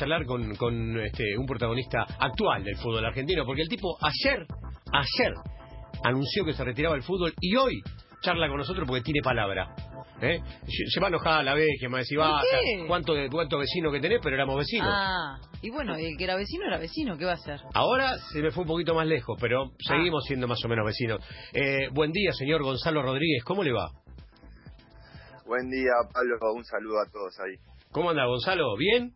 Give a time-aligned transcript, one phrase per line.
[0.00, 4.46] charlar con, con este, un protagonista actual del fútbol argentino, porque el tipo ayer,
[4.92, 5.34] ayer,
[6.02, 7.82] anunció que se retiraba del fútbol y hoy
[8.22, 9.74] charla con nosotros porque tiene palabra.
[10.22, 10.40] ¿eh?
[10.88, 12.86] Se va enojada la vez que me decía, ¿Por "Basta, qué?
[12.86, 14.20] ¿cuánto, de, cuánto vecino que tenés?
[14.22, 14.88] Pero éramos vecinos.
[14.90, 17.60] Ah, y bueno, el que era vecino era vecino, ¿qué va a hacer?
[17.74, 21.20] Ahora se me fue un poquito más lejos, pero seguimos siendo más o menos vecinos.
[21.52, 23.90] Eh, buen día, señor Gonzalo Rodríguez, ¿cómo le va?
[25.44, 26.38] Buen día, Pablo.
[26.54, 27.56] Un saludo a todos ahí.
[27.90, 28.76] ¿Cómo anda, Gonzalo?
[28.78, 29.12] ¿Bien?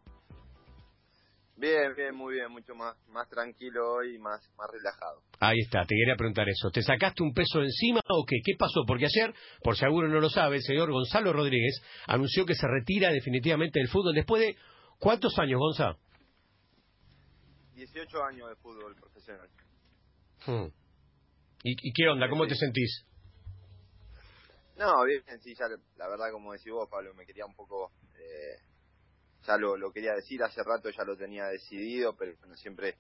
[1.65, 2.53] Bien, bien, muy bien.
[2.53, 5.23] Mucho más, más tranquilo hoy y más, más relajado.
[5.41, 6.71] Ahí está, te quería preguntar eso.
[6.71, 8.37] ¿Te sacaste un peso encima o qué?
[8.45, 8.83] ¿Qué pasó?
[8.87, 9.33] Porque ayer,
[9.63, 13.79] por si alguno no lo sabe, el señor Gonzalo Rodríguez anunció que se retira definitivamente
[13.79, 14.57] del fútbol después de...
[14.99, 15.97] ¿Cuántos años, Gonzalo?
[17.77, 19.49] 18 años de fútbol profesional.
[20.45, 20.67] Hmm.
[21.63, 22.29] ¿Y, y qué onda?
[22.29, 23.07] ¿Cómo te sentís?
[24.77, 25.65] No, bien, sí, ya
[25.97, 27.91] la verdad, como decís vos, Pablo, me quería un poco.
[28.19, 28.74] eh,
[29.47, 32.97] ya lo, lo quería decir, hace rato ya lo tenía decidido, pero bueno, siempre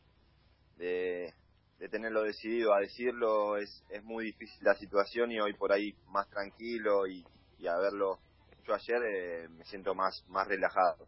[0.76, 1.32] de,
[1.78, 5.94] de tenerlo decidido a decirlo es, es muy difícil la situación y hoy por ahí
[6.06, 7.24] más tranquilo y,
[7.58, 8.18] y haberlo
[8.60, 11.06] hecho ayer eh, me siento más, más relajado.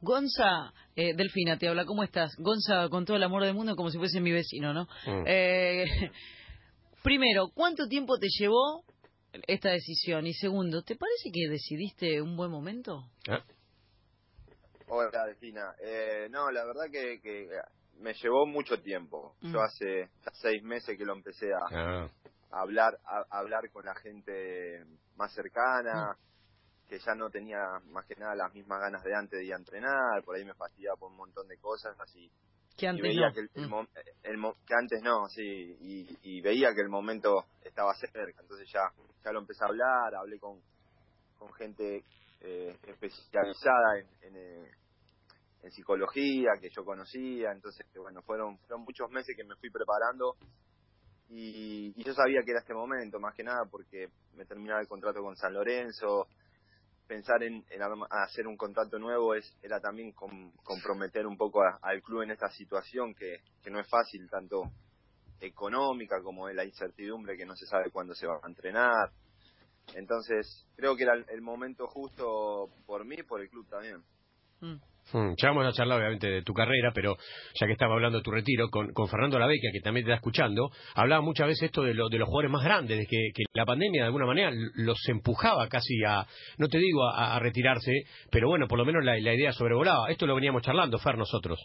[0.00, 2.34] Gonza, eh, Delfina te habla, ¿cómo estás?
[2.38, 4.84] Gonza, con todo el amor del mundo, como si fuese mi vecino, ¿no?
[5.06, 5.24] Mm.
[5.26, 5.84] Eh,
[7.02, 8.84] primero, ¿cuánto tiempo te llevó
[9.46, 10.26] esta decisión?
[10.26, 13.04] Y segundo, ¿te parece que decidiste un buen momento?
[14.90, 15.74] Hola, Delfina.
[15.80, 17.48] Eh, no, la verdad que, que
[17.98, 19.36] me llevó mucho tiempo.
[19.40, 19.52] Mm.
[19.52, 22.08] Yo hace ya seis meses que lo empecé a, Ah.
[22.50, 24.84] a hablar a, a hablar con la gente
[25.16, 26.16] más cercana,
[26.88, 27.60] que ya no tenía
[27.90, 30.54] más que nada las mismas ganas de antes de ir a entrenar, por ahí me
[30.54, 32.28] fastidiaba por un montón de cosas, así.
[32.76, 33.34] Que y antes veía no.
[33.34, 33.70] que, el, el Mm.
[33.70, 33.86] mo-
[34.24, 38.68] el mo- que antes no, sí, y, y veía que el momento estaba cerca, entonces
[38.72, 38.90] ya,
[39.24, 40.60] ya lo empecé a hablar, hablé con,
[41.38, 42.02] con gente
[42.40, 44.70] eh, especializada en, en, eh,
[45.62, 50.36] en psicología que yo conocía, entonces bueno, fueron, fueron muchos meses que me fui preparando
[51.28, 54.88] y, y yo sabía que era este momento, más que nada porque me terminaba el
[54.88, 56.28] contrato con San Lorenzo,
[57.06, 61.78] pensar en, en hacer un contrato nuevo es era también com- comprometer un poco a-
[61.82, 64.62] al club en esta situación que, que no es fácil tanto
[65.40, 69.10] económica como de la incertidumbre que no se sabe cuándo se va a entrenar.
[69.94, 74.02] Entonces creo que era el, el momento justo por mí y por el club también.
[74.60, 74.76] Mm.
[75.12, 77.16] Hmm, Ya vamos a charlar obviamente de tu carrera, pero
[77.58, 80.16] ya que estaba hablando de tu retiro, con, con Fernando Lavecchia, que también te está
[80.18, 83.64] escuchando, hablaba muchas veces esto de, lo- de los jugadores más grandes, de que, la
[83.66, 86.24] pandemia de alguna manera los empujaba casi a,
[86.58, 87.92] no te digo a, a retirarse,
[88.30, 90.10] pero bueno, por lo menos la, idea sobrevolaba.
[90.10, 91.58] Esto lo veníamos charlando, Fer, nosotros.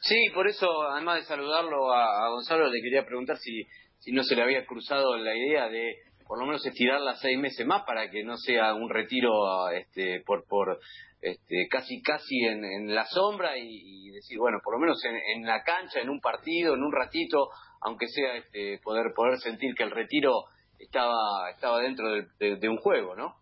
[0.00, 3.64] Sí, por eso, además de saludarlo a, a Gonzalo, le quería preguntar si,
[3.98, 5.94] si no se le había cruzado la idea de
[6.28, 9.30] por lo menos estirarla seis meses más para que no sea un retiro
[9.70, 10.78] este, por, por
[11.26, 15.44] este, casi casi en, en la sombra y, decir, bueno, por lo menos en, en
[15.44, 17.48] la cancha, en un partido, en un ratito,
[17.80, 20.44] aunque sea este, poder poder sentir que el retiro
[20.78, 23.34] estaba estaba dentro de, un juego, ¿no?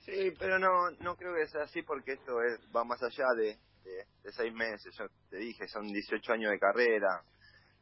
[0.00, 3.56] Sí, pero no, no creo que sea así porque esto es, va más allá de
[4.32, 4.92] seis meses.
[4.98, 7.22] Yo te dije, son 18 años de carrera.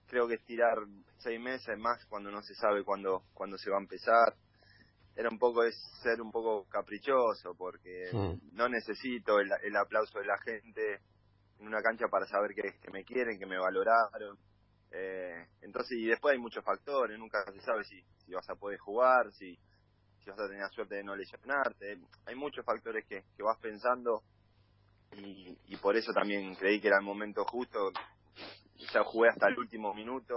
[0.06, 0.76] Creo que estirar
[1.16, 4.34] seis meses más cuando no se sabe cuándo, cuándo se va a empezar.
[5.14, 8.56] Era un poco es ser un poco caprichoso porque Mm.
[8.56, 11.00] no necesito el, el aplauso de la gente
[11.58, 14.38] en una cancha para saber que, que me quieren, que me valoraron.
[14.90, 18.78] Eh, entonces, y después hay muchos factores, nunca se sabe si, si vas a poder
[18.78, 19.58] jugar, si,
[20.22, 21.98] si vas a tener la suerte de no lesionarte.
[22.26, 24.22] Hay muchos factores que, que vas pensando
[25.16, 27.90] y, y por eso también creí que era el momento justo.
[28.92, 30.34] Ya jugué hasta el último minuto,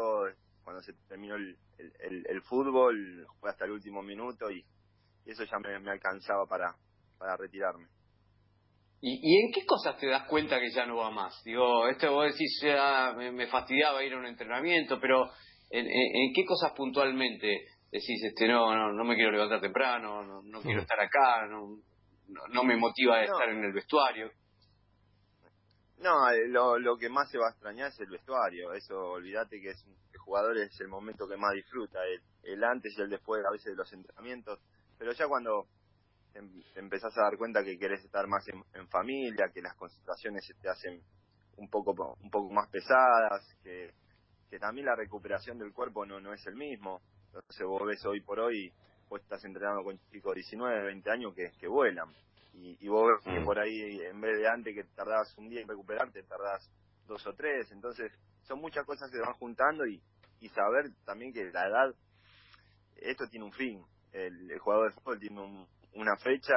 [0.65, 4.65] cuando se terminó el, el, el- el fútbol, jugué hasta el último minuto y,
[5.25, 6.75] y eso ya me, me alcanzaba para,
[7.17, 7.87] para retirarme.
[9.01, 11.39] ¿Y, ¿Y en qué cosas te das cuenta que ya no va más?
[11.45, 15.25] Digo, esto vos decís, ya me, me fastidiaba ir a un entrenamiento, pero
[15.69, 17.47] ¿en, en, en qué cosas puntualmente
[17.91, 21.77] decís, este no, no, no me quiero levantar temprano, no, no quiero estar acá, no,
[22.27, 23.33] no, no me motiva a No.
[23.33, 24.31] estar en el vestuario?
[25.97, 28.73] No, eh, lo, lo que más se va a extrañar es el vestuario.
[28.73, 32.94] Eso, olvídate que es el jugador es el momento que más disfruta, el, el antes
[32.98, 34.60] y el después a veces de los entrenamientos.
[34.98, 35.68] Pero ya cuando
[36.33, 39.75] te, em- empezás a dar cuenta que querés estar más en, en familia, que las
[39.75, 41.01] concentraciones se te hacen
[41.57, 43.94] un poco un poco más pesadas, que,
[44.50, 47.01] que también la recuperación del cuerpo no no es el mismo.
[47.28, 48.74] Entonces vos ves hoy por hoy,
[49.10, 52.16] vos estás entrenando con chicos de 19, 20 años que, que vuelan.
[52.54, 53.45] Y, y vos ves que Mm.
[53.45, 56.69] por ahí, en vez de antes que tardabas un día en recuperarte, tardás
[57.07, 57.71] dos o tres.
[57.71, 58.12] Entonces
[58.44, 60.01] son muchas cosas que se van juntando y,
[60.39, 61.95] y saber también que la edad,
[62.97, 63.83] esto tiene un fin.
[64.11, 66.53] El, el jugador de fútbol tiene un- una fecha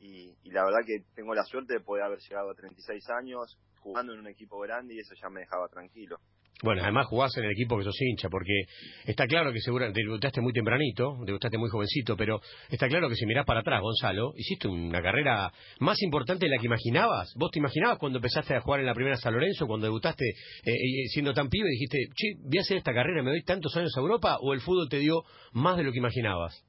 [0.00, 3.58] y, y la verdad que tengo la suerte de poder haber llegado a 36 años
[3.80, 6.18] jugando en un equipo grande y eso ya me dejaba tranquilo.
[6.60, 8.64] Bueno, además jugás en el equipo que sos hincha, porque
[9.06, 13.26] está claro que seguramente debutaste muy tempranito, debutaste muy jovencito, pero está claro que si
[13.26, 17.32] mirás para atrás, Gonzalo, hiciste una carrera más importante de la que imaginabas.
[17.36, 20.72] ¿Vos te imaginabas cuando empezaste a jugar en la primera San Lorenzo, cuando debutaste eh,
[20.72, 23.96] eh, siendo tan pibe, dijiste, che, voy a hacer esta carrera, me doy tantos años
[23.96, 25.22] a Europa, o el fútbol te dio
[25.52, 26.64] más de lo que imaginabas?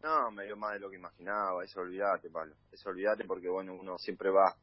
[0.00, 3.74] No, me dio más de lo que imaginaba, eso olvídate, Pablo, eso olvídate porque, bueno,
[3.74, 4.54] uno siempre va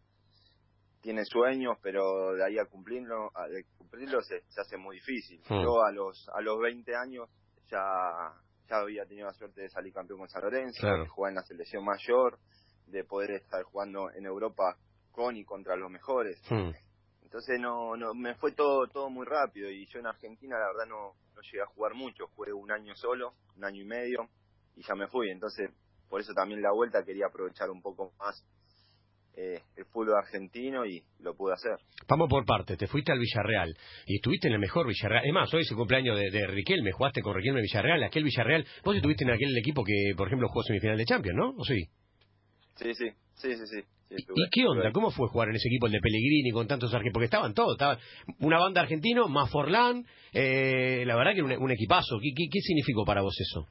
[1.01, 5.39] tiene sueños, pero de ahí a cumplirlo, a de cumplirlo se, se, hace muy difícil.
[5.49, 5.63] Hmm.
[5.63, 7.29] Yo a los a los 20 años
[7.67, 8.33] ya
[8.69, 11.03] ya había tenido la suerte de salir campeón con San Lorenzo, Claro.
[11.03, 12.37] de jugar en la selección mayor,
[12.85, 14.77] de poder estar jugando en Europa
[15.11, 16.39] con y contra los mejores.
[16.49, 16.71] Hmm.
[17.23, 20.85] Entonces no, no me fue todo todo muy rápido y yo en Argentina la verdad
[20.87, 24.29] no, no llegué a jugar mucho, jugué un año solo, un año y medio
[24.75, 25.29] y ya me fui.
[25.29, 25.69] Entonces
[26.09, 28.43] por eso también la vuelta quería aprovechar un poco más
[29.35, 31.77] eh, el fútbol argentino y lo pude hacer.
[32.07, 35.25] Vamos por parte, te fuiste al Villarreal y estuviste en el mejor Villarreal.
[35.25, 38.65] Es más, hoy es el cumpleaños de, de Riquelme, jugaste con Riquelme Villarreal, aquel Villarreal.
[38.83, 41.49] Vos estuviste en aquel equipo que, por ejemplo, jugó semifinal de Champions, ¿no?
[41.57, 41.85] ¿O sí?
[42.75, 43.65] Sí, sí, sí, sí, sí.
[43.65, 44.81] sí, ¿Y, estuve- y qué onda?
[44.87, 47.13] estuve- ¿Cómo fue jugar en ese equipo, el de Pellegrini, con tantos argentinos?
[47.13, 47.97] Porque estaban todos, estaban
[48.39, 52.17] una banda argentino, más Forlán, eh, la verdad que un, un equipazo.
[52.21, 53.67] ¿Qué, qué, qué significó para vos eso?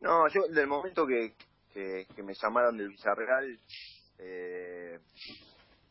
[0.00, 1.32] No, yo del momento que,
[1.72, 3.58] que, que me llamaron del Villarreal,
[4.18, 4.98] eh,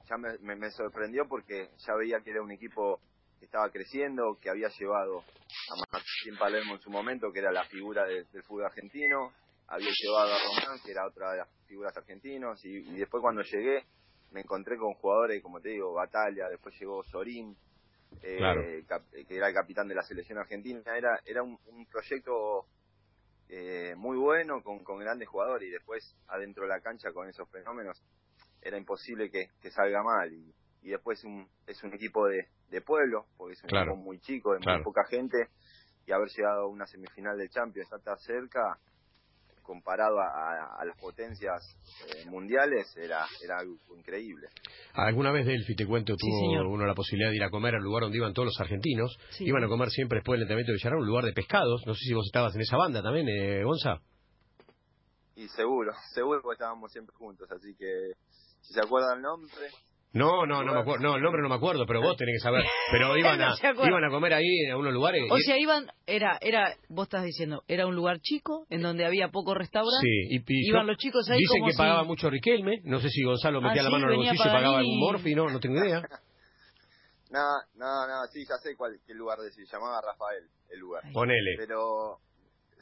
[0.09, 3.01] ya me, me, me sorprendió porque ya veía que era un equipo
[3.39, 7.63] que estaba creciendo, que había llevado a Martín Palermo en su momento, que era la
[7.65, 9.33] figura de- del fútbol argentino,
[9.67, 13.41] había llevado a Román, que era otra de las figuras argentinos, y, y después cuando
[13.43, 13.85] llegué
[14.31, 17.57] me encontré con jugadores, como te digo, Batalla, después llegó Sorín,
[18.21, 18.61] eh, Claro.
[19.27, 22.67] que era el capitán de la selección argentina, era, era un, un proyecto
[23.49, 27.49] eh, muy bueno, con, con grandes jugadores, y después adentro de la cancha con esos
[27.49, 28.01] fenómenos
[28.61, 30.31] era imposible que, que salga mal.
[30.33, 33.91] Y, y después un, es un equipo de, de pueblo, porque es un Claro.
[33.91, 34.77] equipo muy chico, de Claro.
[34.77, 35.49] muy poca gente,
[36.05, 38.79] y haber llegado a una semifinal de Champions tan cerca,
[39.69, 41.61] comparado a, a- a las potencias
[42.07, 44.47] eh, mundiales, era, era algo increíble.
[44.93, 46.65] Alguna vez Delphi, te cuento, Sí, tuvo señor.
[46.65, 49.15] uno la posibilidad de ir a comer al lugar donde iban todos los argentinos.
[49.29, 49.45] Sí.
[49.45, 51.83] Iban a comer siempre después del entrenamiento de Villarreal, un lugar de pescados.
[51.85, 54.01] No sé si vos estabas en esa banda también, eh, Gonza.
[55.35, 58.13] Y seguro, seguro que estábamos siempre juntos, así que
[58.61, 59.67] si se acuerdan el nombre,
[60.11, 61.03] No, no, no me acuerdo.
[61.03, 62.63] No, el nombre no me acuerdo, pero vos tenés que saber.
[62.91, 65.21] Pero iban No a, iban a comer ahí en unos lugares.
[65.29, 69.05] O y- sea, iban, era, era, vos estás diciendo, era un lugar chico en donde
[69.05, 70.01] había poco restaurante.
[70.01, 72.79] Sí, y, y Iban los chicos ahí Dicen como que si- pagaba mucho Riquelme.
[72.85, 74.99] No sé si Gonzalo metía Ah, la sí, mano en el bolsillo y pagaba algún
[74.99, 76.01] morfi, no, no tengo idea.
[77.31, 77.45] no,
[77.75, 81.03] no, no, sí, ya sé cuál, qué lugar decir, llamaba Rafael el lugar.
[81.13, 81.55] Ponele.
[81.57, 82.17] Pero,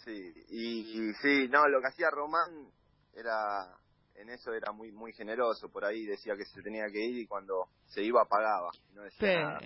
[0.06, 2.72] sí, y, y sí, no, lo que hacía Román
[3.14, 3.68] era,
[4.18, 7.28] en eso era muy muy generoso, por ahí decía que se tenía que ir y
[7.28, 9.60] cuando se iba pagaba, no decía Pero, nada.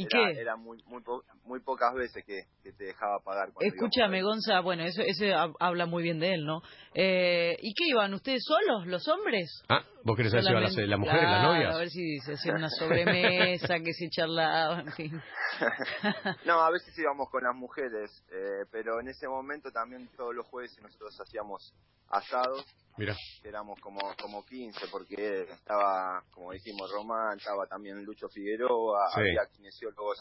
[0.00, 0.40] ¿Y era, qué?
[0.40, 3.48] Era muy muy, po- muy pocas veces que, que te dejaba pagar.
[3.60, 6.62] Escúchame, Gonza, bueno, eso, hab- habla muy bien de él, ¿no?
[6.94, 9.62] Eh, ¿Y qué iban ustedes solos, los hombres?
[9.68, 11.74] Ah, vos querés saber si iban las, Solamente- las mujeres, las novias.
[11.74, 15.22] A ver si se hacía una sobremesa, que se charlaba, en fin.
[16.46, 20.46] No, a veces íbamos con las mujeres, eh, pero en ese momento también todos los
[20.46, 21.74] jueves nosotros hacíamos
[22.08, 22.64] asados
[22.96, 23.14] Mira,
[23.44, 29.20] éramos como como 15 porque estaba como dijimos Román estaba también Lucho Figueroa Sí.
[29.20, 29.42] había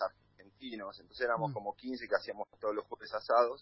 [0.02, 1.54] argentinos entonces éramos Mm.
[1.54, 3.62] como 15 que hacíamos todos los jueves asados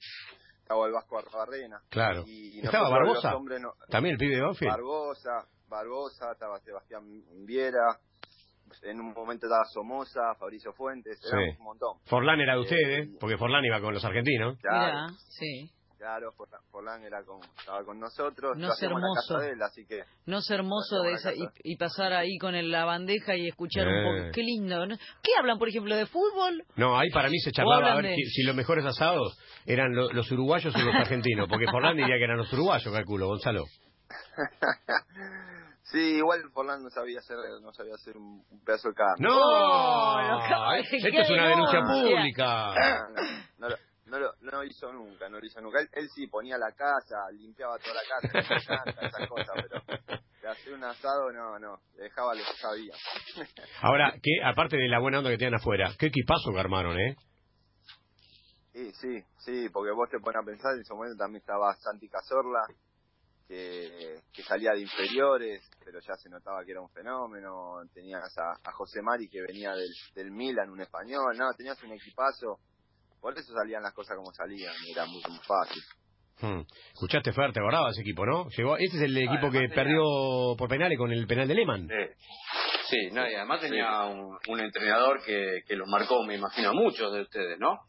[0.61, 2.23] estaba el Vasco Arbarrena claro.
[2.27, 3.29] y ¿Estaba nosotros Barbosa?
[3.59, 4.71] no- También el pibe de Banfield.
[4.71, 7.03] Barbosa Barbosa estaba Sebastián
[7.45, 7.99] Viera
[8.83, 11.27] en un momento estaba Somoza Fabricio Fuentes Sí.
[11.29, 14.57] éramos un montón Forlán era de Eh, ustedes, porque Forlán iba con los argentinos.
[14.59, 15.71] claro Mirá, sí.
[16.07, 19.27] Claro Forlán, Forlán era con estaba con nosotros No es hermoso.
[19.27, 22.55] casa de él así que No es hermoso de esa, y, y pasar ahí con
[22.55, 24.03] el- la bandeja y escuchar un Eh.
[24.03, 24.31] poco.
[24.33, 24.85] Qué lindo.
[24.85, 24.95] ¿no?
[25.21, 26.63] ¿Qué hablan, por ejemplo, de fútbol?
[26.77, 29.93] No, ahí para mí se charlaba a ver de- si, si los mejores asados eran
[29.93, 33.65] lo- los uruguayos o los argentinos, porque Forlán diría que eran los uruguayos, calculo, Gonzalo.
[35.89, 39.15] Sí, igual Forlán no sabía hacer, no sabía hacer un, un pedazo de carne.
[39.19, 39.37] ¡No!
[39.39, 42.11] Oh, Esto es una denuncia denuncia.
[42.17, 42.73] pública.
[43.57, 43.67] No,
[44.07, 45.79] no, lo- no, hizo nunca, no lo hizo nunca.
[45.79, 48.01] Él, él sí ponía la casa, limpiaba toda la
[48.41, 48.61] casa,
[49.01, 49.81] esas cosas, pero
[50.41, 52.93] de hacer un asado no, no, le dejaba lo que sabía.
[53.81, 57.15] Ahora, que aparte de la buena onda que tienen afuera, qué equipazo que armaron, ¿eh?
[58.73, 62.07] Sí, sí, sí, porque vos te pones a pensar, en ese momento también estaba Santi
[62.07, 62.65] Cazorla,
[63.47, 67.79] que, que salía de inferiores, pero ya se notaba que era un fenómeno.
[67.93, 71.93] Tenías a, a José Mari, que venía del, del Milan, un español, no, tenías un
[71.93, 72.59] equipazo.
[73.21, 75.81] Por eso salían las cosas como salían, era mucho más fácil.
[76.39, 76.61] Hmm.
[76.93, 78.47] Escuchaste, Fer, te acordabas ese equipo, ¿no?
[78.49, 80.03] Llegó, ese es el equipo que perdió
[80.57, 81.89] por penales con el penal de Lehmann.
[82.89, 86.73] Sí, no, y además tenía un, un entrenador que, que los marcó, me imagino, a
[86.73, 87.79] muchos de ustedes, ¿no?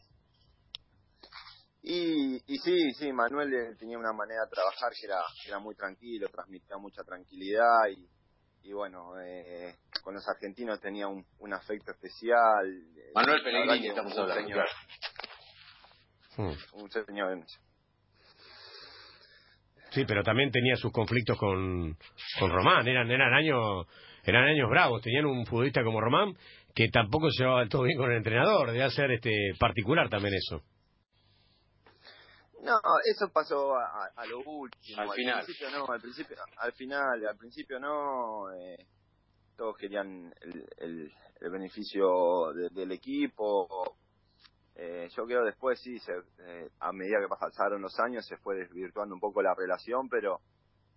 [1.81, 5.59] Y, y sí, sí, Manuel eh, tenía una manera de trabajar que era, que era
[5.59, 11.53] muy tranquilo, transmitía mucha tranquilidad y, y bueno, eh, con los argentinos tenía un, un
[11.53, 12.67] afecto especial.
[12.97, 14.65] eh, Manuel Pellegrini, estamos hablando, señor,
[16.39, 16.53] Hmm.
[16.81, 17.43] un señor.
[19.91, 21.97] Sí, pero también tenía sus conflictos con,
[22.39, 22.87] con Román.
[22.87, 23.87] Eran, eran años
[24.23, 25.01] eran años bravos.
[25.01, 26.33] Tenían un futbolista como Román
[26.73, 28.71] que tampoco se llevaba todo bien con el entrenador.
[28.71, 30.61] Debe ser este particular también eso.
[32.63, 35.01] No, eso pasó a, a- a lo último.
[35.01, 35.43] Al final.
[35.43, 38.51] principio no, al principio, al final, al principio no.
[38.53, 38.85] eh,
[39.57, 43.97] todos querían el, el, el beneficio de- del equipo.
[44.81, 48.55] Eh, yo creo después sí, se, eh, a medida que pasaron los años se fue
[48.55, 50.39] desvirtuando un poco la relación, pero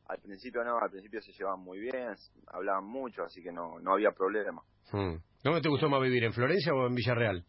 [0.07, 2.15] al principio no, al principio se llevaban muy bien,
[2.47, 4.62] hablaban mucho, así que no, no había problema.
[4.93, 5.17] Hmm.
[5.43, 7.45] ¿Dónde te gustó más vivir, en Florencia o en Villarreal?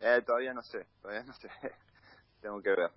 [0.00, 1.48] Eh, todavía no sé, todavía no sé,
[2.42, 2.90] tengo que ver.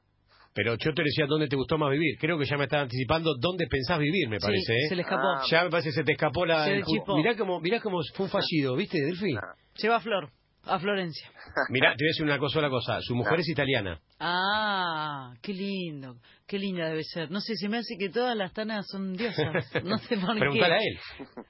[0.54, 2.18] Pero yo te decía dónde te gustó más vivir.
[2.18, 4.74] Creo que ya me estás anticipando dónde pensás vivir, me Sí, parece.
[4.74, 4.88] ¿eh?
[4.90, 5.28] se le escapó.
[5.28, 5.44] Ah.
[5.50, 6.64] Ya me parece que se te escapó la...
[6.64, 6.84] Se el
[7.16, 9.36] mirá cómo, mirá cómo fue un fallido, ¿viste, Delfi?
[9.36, 9.54] Ah.
[9.76, 10.32] Lleva a Flor,
[10.66, 11.30] a Florencia.
[11.70, 12.98] Mirá, te voy a decir una cosa, sola cosa.
[13.02, 14.00] Su mujer es italiana.
[14.20, 16.18] Ah, qué lindo,
[16.48, 17.30] qué linda debe ser.
[17.32, 19.72] No sé, se me hace que todas las tanas son diosas.
[19.84, 20.86] No sé por Preguntale a qué.
[20.88, 21.46] él.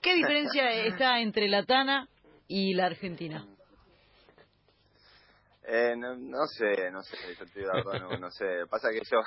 [0.00, 2.08] ¿Qué diferencia está entre la tana
[2.48, 3.46] y la argentina?
[5.64, 8.44] Eh, no, no sé, no sé, yo te digo la verdad, no, no sé.
[8.68, 9.20] Pasa que yo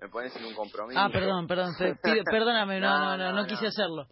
[0.00, 0.98] me pones en un compromiso.
[1.00, 4.06] Ah, perdón, perdón, pe- pido- perdóname, no, no, no, no, quise hacerlo.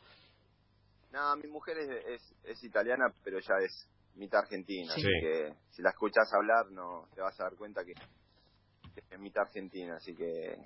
[1.13, 4.93] No, mi mujer es, es, es italiana, pero ya es mitad argentina.
[4.95, 5.01] Sí.
[5.01, 9.21] Así que si la escuchas hablar, no te vas a dar cuenta que, que es
[9.21, 9.97] mitad argentina.
[9.97, 10.57] Así que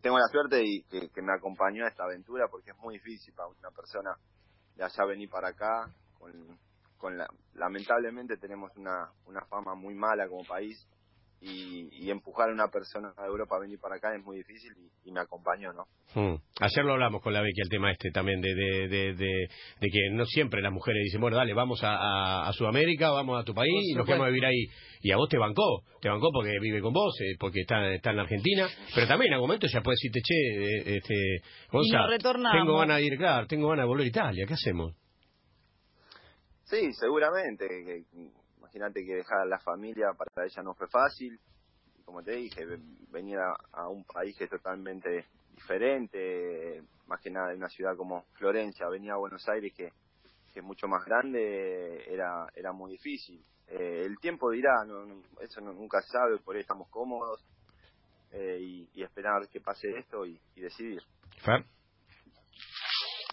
[0.00, 3.32] tengo la suerte y que, que me acompañó a esta aventura porque es muy difícil
[3.34, 4.16] para una persona
[4.76, 5.88] de allá venir para acá.
[6.18, 6.58] Con,
[6.96, 10.86] con la, lamentablemente tenemos una, una fama muy mala como país
[11.46, 14.72] y, y empujar a una persona de Europa a venir para acá es muy difícil
[14.78, 15.84] y, y me acompañó, ¿no?
[16.14, 16.36] Hmm.
[16.60, 19.48] Ayer lo hablamos con la Becky, el tema este también, de, de, de, de-
[19.80, 23.38] de que no siempre las mujeres dicen, bueno, dale, vamos a, a, a Sudamérica, vamos
[23.40, 24.66] a tu país y nos a vivir ahí.
[25.02, 28.10] Y a vos te bancó, te bancó porque vive con vos, eh, porque está, está
[28.10, 31.14] en la Argentina, pero también en algún momento ya puedes decirte, che, eh, este,
[31.70, 31.98] Gonza,
[32.52, 34.94] tengo ganas de ir, claro, tengo ganas de volver a Italia, ¿qué hacemos?
[36.64, 37.66] Sí, seguramente.
[37.68, 38.43] que- que-
[38.74, 41.38] Imagínate que dejar a la familia para ella no fue fácil.
[42.04, 47.50] Como te dije, ve- venir a, un país que es totalmente diferente, más que nada
[47.50, 49.92] de una ciudad como Florencia, venir a Buenos Aires que,
[50.54, 53.44] es mucho más grande, era, era muy difícil.
[53.68, 57.44] Eh, el tiempo dirá, no, eso no- nunca se sabe, por ahí estamos cómodos
[58.32, 61.00] eh, y, y esperar que pase esto y, decidir.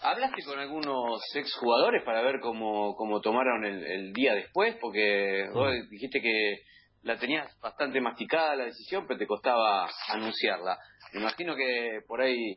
[0.04, 4.76] ¿Hablaste con algunos exjugadores para ver cómo, cómo tomaron el, el día después?
[4.82, 6.64] Porque vos dijiste que
[7.04, 10.78] la tenías bastante masticada la decisión, pero te costaba anunciarla.
[11.14, 12.56] Me imagino que por ahí,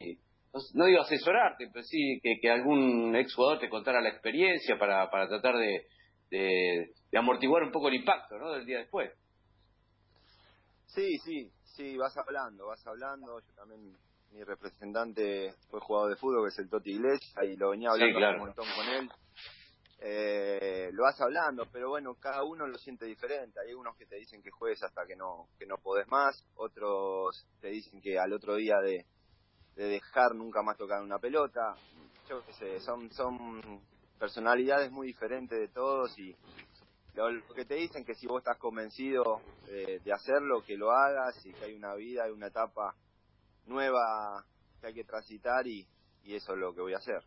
[0.75, 5.29] no, digo asesorarte, pero sí que, que algún exjugador te contara la experiencia para, para
[5.29, 5.87] tratar de,
[6.31, 8.53] de, de amortiguar un poco el impacto ¿no?
[8.53, 9.13] del día después.
[10.87, 13.41] Sí, sí, sí, vas hablando, vas hablando.
[13.41, 13.97] Yo también,
[14.35, 18.03] mi representante fue jugador de fútbol, que es el Toti Iglesias, y lo venía Sí,
[18.03, 18.35] hablando claro.
[18.41, 19.11] un montón con él.
[20.01, 23.61] Eh, lo vas hablando, pero bueno, cada uno lo siente diferente.
[23.61, 27.47] Hay unos que te dicen que juegues hasta que no que no podés más, otros
[27.61, 29.07] te dicen que al otro día de,
[29.77, 31.77] de dejar nunca más tocar una pelota.
[32.29, 33.81] Yo qué sé, son, son
[34.19, 36.35] personalidades muy diferentes de todos y
[37.15, 40.91] lo, lo que te dicen que si vos estás convencido eh, de hacerlo, que lo
[40.91, 42.95] hagas y que hay una vida, hay una etapa
[43.67, 44.45] nueva
[44.81, 45.87] que hay que transitar y,
[46.25, 47.21] y eso es lo que voy a hacer.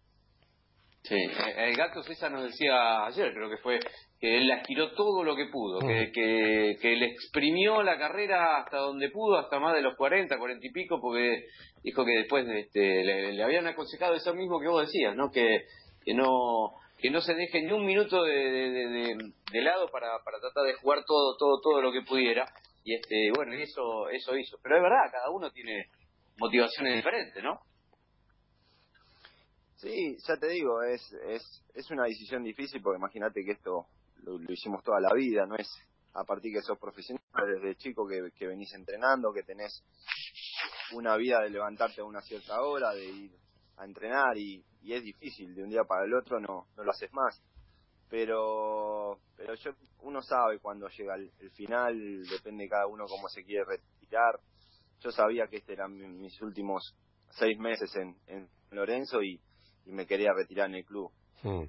[1.04, 3.80] Sí, eh, el gato César nos decía ayer, creo que fue,
[4.20, 8.78] que él aspiró todo lo que pudo, que, que, que le exprimió la carrera hasta
[8.78, 11.46] donde pudo, hasta más de los 40, 40 y pico, porque
[11.84, 15.32] dijo que después este, le, le habían aconsejado eso mismo que vos decías, ¿no?
[15.32, 15.66] Que,
[16.04, 19.88] que no que no se deje ni un minuto de, de, de- de- de lado
[19.90, 22.44] para, para tratar de jugar todo todo todo lo que pudiera
[22.84, 25.86] y este bueno y eso eso hizo pero es verdad cada uno tiene
[26.38, 27.60] motivaciones diferentes no
[29.78, 33.86] Sí, ya te digo, es, es, es una decisión difícil porque imagínate que esto
[34.24, 35.68] lo, lo hicimos toda la vida, no es
[36.16, 39.84] a partir que sos profesional desde chico que, que venís entrenando, que tenés
[40.94, 43.32] una vida de levantarte a una cierta hora, de ir
[43.78, 46.92] a entrenar y, y es difícil, de un día para el otro no, no lo
[46.92, 47.40] haces más.
[48.10, 53.44] Pero pero yo uno sabe cuando llega el, final, depende de cada uno cómo se
[53.44, 54.40] quiere retirar.
[55.04, 56.96] Yo sabía que este eran mi- mis últimos
[57.32, 59.40] seis meses en, en Lorenzo y,
[59.86, 61.12] y me quería retirar en el club.
[61.44, 61.64] Mm.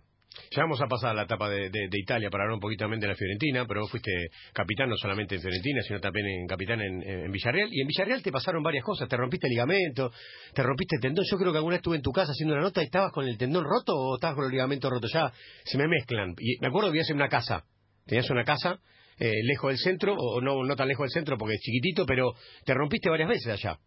[0.55, 2.85] Ya vamos a pasar a la etapa de, de- de Italia para hablar un poquito
[2.85, 4.13] también de la Fiorentina, pero vos fuiste
[4.53, 7.69] capitán no solamente en Fiorentina, sino también en capitán en, en Villarreal.
[7.73, 9.09] Y en Villarreal te pasaron varias cosas.
[9.09, 10.13] Te rompiste el ligamento,
[10.55, 11.25] te rompiste el tendón.
[11.31, 13.27] Yo creo que alguna vez estuve en tu casa haciendo una nota y estabas con
[13.27, 15.09] el tendón roto o estabas con el ligamento roto.
[15.13, 15.33] Ya
[15.65, 16.35] se me mezclan.
[16.39, 17.65] Y me acuerdo que vivías en una casa.
[18.07, 18.79] Tenías una casa
[19.19, 22.33] eh, lejos del centro, o no, no tan lejos del centro porque es chiquitito, pero
[22.65, 23.79] te rompiste varias veces allá.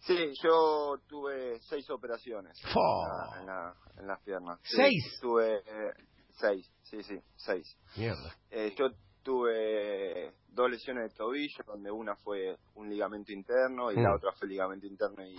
[0.00, 4.58] Sí, yo tuve seis operaciones en, la- en, la- en las piernas.
[4.62, 5.18] Sí, ¿Seis?
[5.20, 5.92] Tuve eh,
[6.38, 7.76] seis, sí, sí, seis.
[7.96, 8.34] Mierda.
[8.50, 8.88] Eh, yo
[9.22, 14.02] tuve dos lesiones de tobillo, donde una fue un ligamento interno y Mm.
[14.02, 15.36] la otra fue ligamento interno y,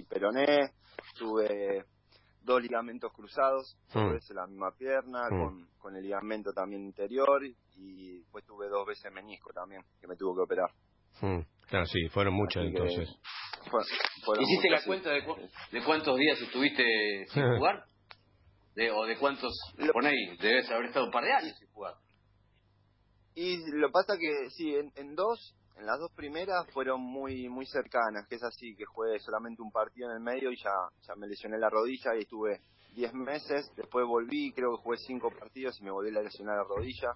[0.00, 0.72] y peroné.
[1.16, 1.84] Tuve
[2.42, 4.12] dos ligamentos cruzados, dos Mm.
[4.12, 5.38] veces la misma pierna, Mm.
[5.40, 7.42] con, con el ligamento también interior
[7.76, 10.70] y después tuve dos veces menisco también, que me tuvo que operar.
[11.20, 11.40] Mm.
[11.68, 13.08] Claro, sí, fueron muchas Así que entonces.
[13.70, 13.84] fue-
[14.24, 14.86] fueron ¿Hiciste la sí.
[14.86, 15.36] cuenta de, cu-
[15.72, 17.84] de cuántos días estuviste sin jugar?
[18.74, 21.68] De, ¿O de cuántos, Lo- por ahí, debes haber estado un par de años sin
[21.72, 21.94] jugar?
[23.34, 27.66] Y lo pasa que sí, en, en dos, en las dos primeras fueron muy muy
[27.66, 30.72] cercanas, que es así, que jugué solamente un partido en el medio y ya,
[31.06, 32.60] ya me lesioné la rodilla y estuve
[32.94, 36.64] 10 meses, después volví, creo que jugué cinco partidos y me volví a lesionar la
[36.64, 37.14] rodilla,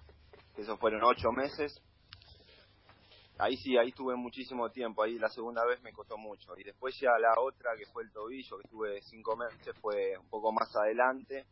[0.55, 1.81] que esos fueron ocho meses.
[3.37, 6.57] Ahí sí, ahí estuve muchísimo tiempo, ahí la segunda vez me costó mucho.
[6.57, 10.29] Y después ya la otra, que fue el tobillo, que estuve cinco meses, fue un
[10.29, 11.45] poco más adelante,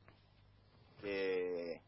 [1.01, 1.81] que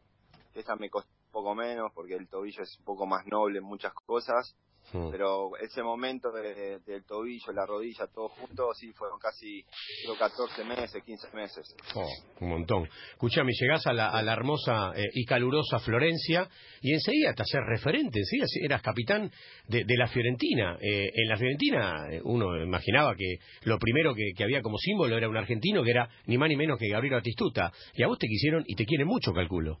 [0.54, 3.64] esa me costó un poco menos porque el tobillo es un poco más noble en
[3.64, 4.54] muchas cosas,
[4.92, 5.10] Mm.
[5.10, 9.64] pero ese momento de- del tobillo, la rodilla, todo junto, sí, fueron casi
[10.04, 11.74] creo, 14 meses, 15 meses.
[11.94, 12.08] Oh,
[12.40, 12.88] un montón.
[13.12, 16.48] Escuchame, llegás a la, a la hermosa eh, y calurosa Florencia
[16.80, 18.38] y enseguida te haces referente, ¿sí?
[18.62, 19.30] Eras capitán
[19.68, 20.78] de, de la Fiorentina.
[20.80, 25.16] Eh, en la Fiorentina eh, uno imaginaba que lo primero que, que había como símbolo
[25.16, 27.72] era un argentino que era ni más ni menos que Gabriel Batistuta.
[27.94, 29.78] Y a vos te quisieron y te quieren mucho, calculo.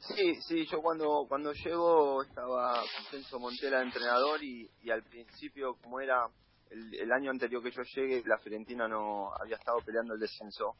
[0.00, 6.00] Sí, sí, yo cuando cuando llego estaba con Celso Montela entrenador y, al principio, como
[6.00, 6.26] era
[6.70, 10.76] el, año anterior que yo llegué, la Fiorentina no había estado peleando el descenso.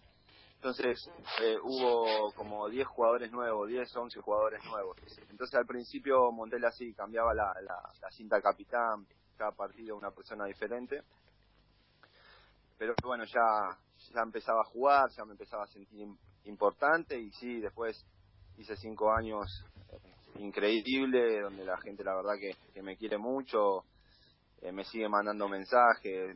[0.54, 0.98] Entonces
[1.42, 4.96] eh, hubo como 10 jugadores nuevos, 10, 11 jugadores nuevos.
[5.28, 9.06] Entonces al principio Montela sí cambiaba la, la, cinta capitán,
[9.36, 11.02] cada partido una persona diferente.
[12.78, 13.78] Pero bueno, ya,
[14.14, 18.06] ya empezaba a jugar, ya me empezaba a sentir im- importante y sí, después
[18.58, 19.64] hice cinco años
[20.38, 23.84] increíble, donde la gente la verdad que, me quiere mucho,
[24.62, 26.34] eh, me sigue mandando mensajes,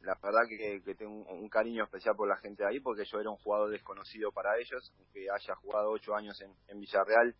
[0.00, 3.04] la verdad que, que tengo un, un cariño especial por la gente de ahí, porque
[3.04, 7.34] yo era un jugador desconocido para ellos, aunque haya jugado ocho años en, en Villarreal,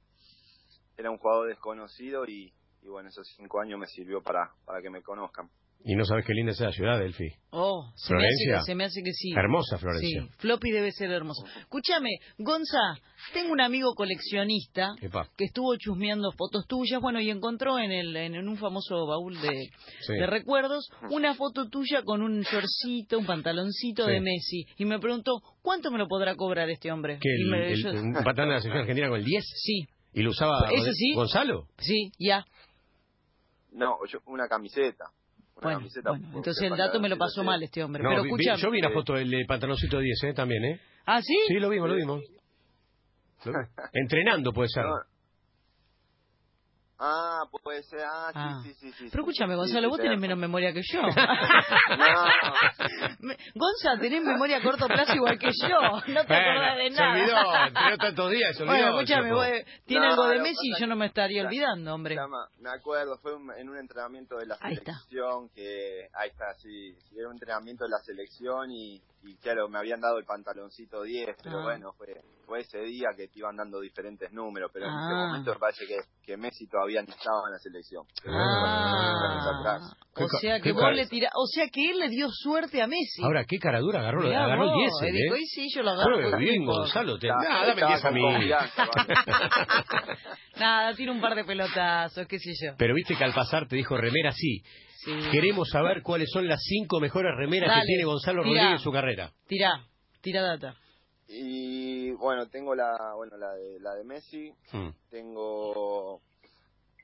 [0.97, 4.91] era un jugador desconocido y, y bueno, esos cinco años me sirvió para, para que
[4.91, 5.51] me conozcan.
[5.87, 7.29] Y no sabes qué linda es esa ciudad, Delphi.
[7.51, 8.57] Oh, se me, hace Florencia.
[8.59, 9.33] que, se me hace que sí.
[9.37, 10.23] Hermosa Florencia.
[10.23, 11.45] Sí, Floppy debe ser hermoso.
[11.61, 12.79] Escúchame, Gonza,
[13.35, 15.29] tengo un amigo coleccionista Epa.
[15.37, 19.69] que estuvo chusmeando fotos tuyas, bueno, y encontró en, el, en, un famoso baúl de,
[20.01, 20.15] Sí.
[20.15, 24.11] de recuerdos una foto tuya con un shortcito, un pantaloncito Sí.
[24.13, 24.65] de Messi.
[24.79, 27.19] Y me preguntó, ¿cuánto me lo podrá cobrar este hombre?
[27.21, 29.45] ¿Qué, Y el, me- el- yo- un patán de la selección argentina con el 10?
[29.63, 31.13] Sí, ¿Y lo usaba ¿Ese sí?
[31.15, 31.67] Gonzalo?
[31.77, 32.43] sí, ya.
[33.73, 35.05] No, yo una camiseta.
[35.57, 35.89] Una Bueno,
[36.35, 38.03] entonces el dato me lo pasó mal este hombre.
[38.03, 40.35] No, Pero vi- yo vi la foto del eh, pantaloncito 10, ¿eh?
[40.35, 40.81] También, ¿eh?
[41.07, 41.35] ¿Ah, sí?
[41.49, 42.23] Sí, lo vimos, lo vimos.
[43.45, 43.69] Lo vimos.
[43.93, 44.85] Entrenando puede ser.
[44.85, 44.95] No.
[46.99, 48.61] Ah, puede ser, ah, Ah.
[48.63, 49.09] sí, sí, sí, sí.
[49.11, 51.01] Pero escúchame, sí, Gonzalo, sí, vos tenés tenés menos memoria que yo.
[51.99, 52.25] No,
[53.21, 55.69] Me- Gonza, tenés memoria a corto plazo igual que yo.
[55.69, 57.13] No te Bueno, acordás de se nada.
[57.13, 58.77] olvidó, entrenó tantos días, se olvidó.
[58.77, 59.47] Bueno, escúchame, vos,
[59.87, 62.15] tiene No, algo de Messi y yo no me estaría olvidando, hombre.
[62.15, 64.93] llama- me acuerdo, fue un- en un entrenamiento de la Ahí está.
[64.93, 69.69] selección que, ahí está, sí, sí, era un entrenamiento de la selección y, y claro,
[69.69, 71.63] me habían dado el pantaloncito 10, pero Ah.
[71.65, 75.05] bueno, fue, fue ese día que te iban dando diferentes números, pero en Ah.
[75.07, 78.05] ese momento me parece que, que Messi todavía no estaba en la selección.
[78.23, 79.79] Pero Ah,
[80.17, 82.87] o sea que vos ca- le tirá, o sea que él le dio suerte a
[82.87, 83.23] Messi.
[83.25, 85.41] Ahora, qué cara dura, agarró, Mirá agarró el vos, 10, y dijo, ¿eh?
[85.41, 86.15] "Y sí, yo lo agarro.
[86.17, 86.73] Juega bien, tipo".
[86.73, 87.19] Gonzalo.
[87.19, 87.27] Te...
[87.29, 88.23] Dame estaba 10 a mí.
[90.59, 92.75] Nada, tira un par de pelotazos, qué sé yo.
[92.79, 94.63] Pero viste que al pasar te dijo remera sí.
[95.05, 95.13] Sí.
[95.33, 98.43] Queremos saber cuáles son las cinco mejores remeras Dale, que tiene Gonzalo.
[98.43, 99.33] Rodríguez en su carrera.
[99.47, 99.85] Tirá,
[100.23, 100.75] tira data.
[101.27, 104.91] Y bueno, tengo la, bueno, la de, la de Messi, Hmm.
[105.11, 106.21] tengo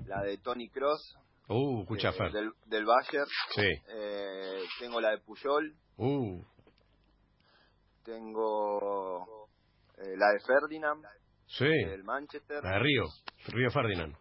[0.07, 1.17] la de Tony Cross,
[1.49, 3.63] Uh, escucha, eh, del, del Bayern, Sí.
[3.89, 6.43] eh, tengo la de Puyol, Uh,
[8.05, 9.49] tengo
[9.99, 11.05] eh, la de Ferdinand,
[11.47, 11.65] sí.
[11.67, 13.05] del Manchester, La de Río.
[13.49, 14.17] Río Ferdinand.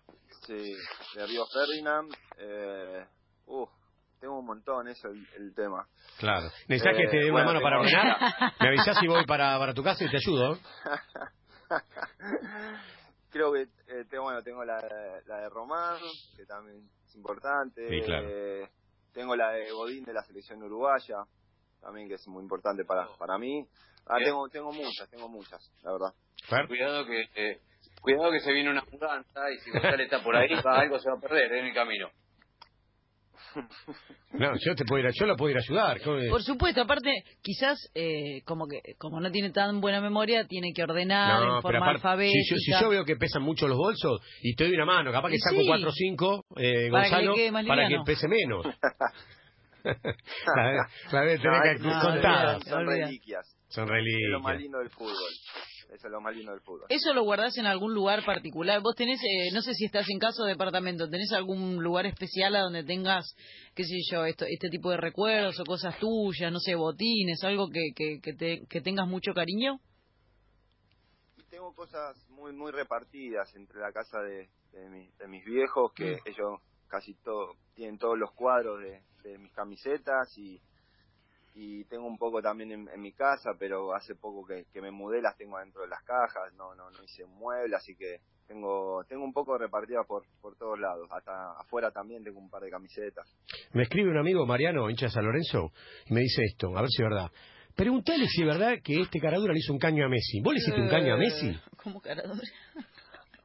[0.46, 0.74] Sí,
[1.16, 2.12] de Río Ferdinand.
[2.38, 3.06] Eh,
[3.48, 3.70] uf,
[4.20, 5.88] tengo un montón, eso es el, tema.
[6.18, 6.48] Claro.
[6.68, 8.18] ¿Necesitas que te dé una mano para ordenar?
[8.60, 10.58] Me avisas si voy para, para tu casa y te ayudo.
[13.32, 14.78] Creo que eh, tengo, bueno, tengo la,
[15.28, 16.00] la de Román,
[16.36, 17.88] que también es importante.
[17.88, 18.28] Sí, claro.
[18.30, 18.68] Eh,
[19.14, 21.24] tengo la de Godín de la selección uruguaya,
[21.82, 23.66] también que es muy importante para, para mí.
[24.08, 26.14] Ah, tengo, tengo muchas, tengo muchas, la verdad.
[26.68, 27.60] Cuidado que eh,
[28.02, 31.18] cuidado que se viene una mudanza y si González está por ahí, algo se va
[31.18, 32.10] a perder en el camino.
[34.34, 36.00] No, yo te puedo ir, yo lo puedo ir a ayudar.
[36.30, 40.84] Por supuesto, aparte, quizás eh, como que como no tiene tan buena memoria, tiene que
[40.84, 42.56] ordenar en forma alfabética.
[42.58, 45.40] Si yo, veo que pesan mucho los bolsos y te doy una mano, capaz que
[45.40, 47.36] saco 4 o 5, eh, Gonzalo,
[47.68, 48.66] para que pese menos.
[51.12, 52.64] la, vez tener que contar.
[52.64, 53.59] Son reliquias.
[53.70, 54.24] Son reliquias.
[54.24, 55.34] Es lo más lindo del fútbol.
[55.90, 56.86] Eso es lo más lindo del fútbol.
[56.90, 58.82] ¿Eso lo guardás en algún lugar particular?
[58.82, 62.56] Vos tenés, eh, no sé si estás en casa o departamento, ¿tenés algún lugar especial
[62.56, 63.36] a donde tengas,
[63.76, 67.70] qué sé yo, esto, este tipo de recuerdos o cosas tuyas, no sé, botines, algo
[67.70, 69.80] que, que, que, te, que tengas mucho cariño?
[71.50, 76.28] Tengo cosas muy muy repartidas entre la casa de, de, mis viejos, que mm.
[76.28, 80.62] ellos casi todo, tienen todos los cuadros de, de mis camisetas y
[81.54, 85.36] y tengo un poco también en, mi casa, pero hace poco que, me mudé las
[85.38, 89.24] tengo dentro de las cajas, no no no hice un mueble, así que tengo tengo
[89.24, 93.28] un poco repartida por por todos lados, hasta afuera también tengo un par de camisetas.
[93.74, 95.72] Me escribe un amigo Mariano, hincha de San Lorenzo,
[96.06, 97.32] y me dice esto, a ver si es verdad.
[97.76, 100.42] Pregúntale si es verdad que este caradura le hizo un caño a Messi.
[100.42, 101.58] ¿Vos le hiciste un caño a Messi?
[101.82, 102.42] ¿Cómo caradura?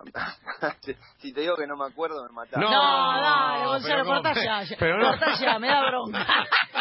[1.18, 2.60] si te digo que no me acuerdo, me matás.
[2.60, 4.76] No, no dale, Gonzalo, cortá ya.
[4.78, 5.10] Pero no.
[5.10, 6.26] Cortá ya, me da bronca.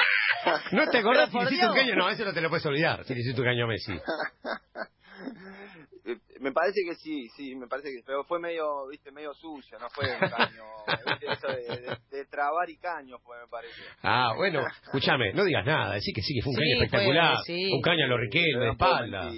[0.71, 1.95] ¿No te acordás si hiciste un caño?
[1.95, 3.93] No, eso no te lo puedes olvidar, si le hiciste un caño a Messi.
[6.39, 9.89] Me parece que sí, sí, me parece que pero fue medio, viste, medio sucio, no
[9.89, 10.63] fue un caño,
[11.07, 11.31] ¿viste?
[11.31, 13.81] eso de, de, trabar y caño fue, me parece.
[14.01, 17.37] Ah, bueno, escúchame, no digas nada, decís que sí, que fue un caño espectacular,
[17.71, 19.31] un caño a los Riquelme de espalda.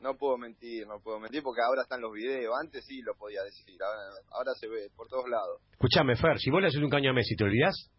[0.00, 2.54] No puedo mentir, no puedo mentir porque ahora están los videos.
[2.62, 5.60] Antes sí lo podía decir, ahora, ahora se ve por todos lados.
[5.72, 7.90] Escúchame, Fer, si vos le haces un caño a Messi, ¿te olvidás?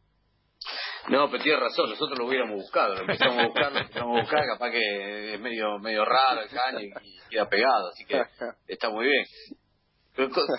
[1.09, 4.21] No, pero tienes razón, nosotros lo hubiéramos buscado, lo empezamos a buscar, lo empezamos a
[4.21, 6.91] buscar, capaz que es medio medio raro el caño y,
[7.29, 8.21] queda pegado, así que
[8.67, 9.25] está muy bien.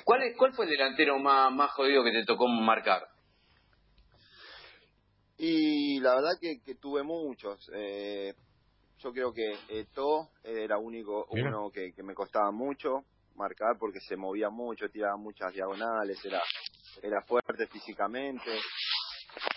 [0.05, 3.03] ¿cuál, es, ¿Cuál fue el delantero más, más jodido que te tocó marcar?
[5.37, 7.71] Y la verdad que, que tuve muchos.
[7.75, 8.35] Eh,
[8.99, 13.05] yo creo que Eto era único uno que, que me costaba mucho
[13.37, 16.43] marcar porque se movía mucho, tiraba muchas diagonales, era
[17.03, 18.51] era fuerte físicamente.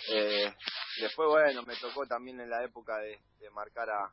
[0.10, 0.54] Eh,
[1.00, 3.20] después, bueno, me tocó también en la época de,
[3.52, 4.12] marcar a,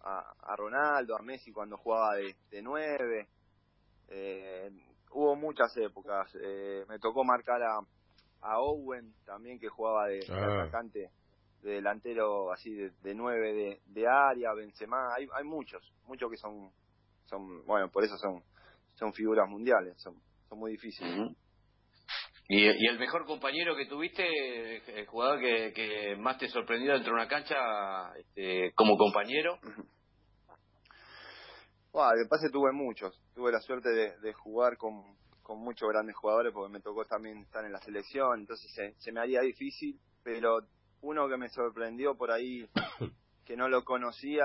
[0.00, 3.28] a, Ronaldo, a Messi cuando jugaba de, de nueve.
[4.08, 4.70] Eh,
[5.10, 6.30] hubo muchas épocas.
[6.40, 7.80] Eh, me tocó marcar a,
[8.42, 10.62] a Owen también que jugaba de, ah.
[10.62, 11.10] atacante,
[11.62, 15.14] de delantero así de, de nueve de, de área, Benzema.
[15.14, 16.70] Hay, hay muchos, muchos que son,
[17.26, 18.42] son, bueno, por eso son,
[18.94, 20.14] son figuras mundiales, son,
[20.48, 21.34] son muy difíciles.
[22.46, 27.28] ¿Y, el mejor compañero que tuviste, el jugador que, más te sorprendió dentro de una
[27.28, 29.58] cancha este, como compañero?
[31.90, 33.18] Bueno, de pase tuve muchos.
[33.34, 37.64] Tuve la suerte de, jugar con, con muchos grandes jugadores porque me tocó también estar
[37.64, 40.58] en la selección, entonces se, se me haría difícil, pero
[41.00, 42.68] uno que me sorprendió por ahí,
[43.46, 44.44] que no lo conocía,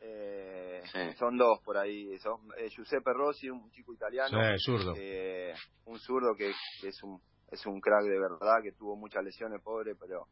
[0.00, 0.82] eh,
[1.18, 2.18] Son dos por ahí.
[2.18, 4.38] Son, eh, Giuseppe Rossi, un chico italiano.
[4.58, 4.94] zurdo.
[4.96, 5.54] Eh,
[5.86, 9.94] un zurdo que, es un es un crack de verdad, que tuvo muchas lesiones, pobre,
[9.98, 10.26] pero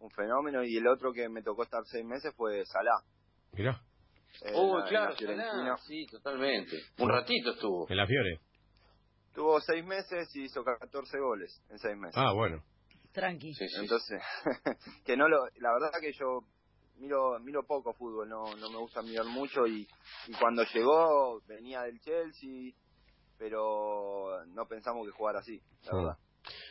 [0.00, 0.64] un fenómeno.
[0.64, 3.00] Y el otro que me tocó estar seis meses fue Salah.
[3.52, 3.80] Mira.
[4.54, 6.76] oh, claro, Salah, sí, totalmente.
[6.98, 7.88] Un ratito estuvo.
[7.88, 8.40] En la Fiore.
[9.34, 12.16] Tuvo seis meses y hizo 14 goles en seis meses.
[12.16, 12.62] Ah, bueno.
[13.12, 13.52] Tranqui.
[13.80, 14.20] Entonces,
[15.04, 16.40] que no lo, la verdad que yo
[17.02, 19.86] miro miro poco fútbol, no no me gusta mirar mucho y,
[20.28, 22.72] y cuando llegó venía del Chelsea,
[23.36, 26.16] pero no pensamos que jugara así, la verdad.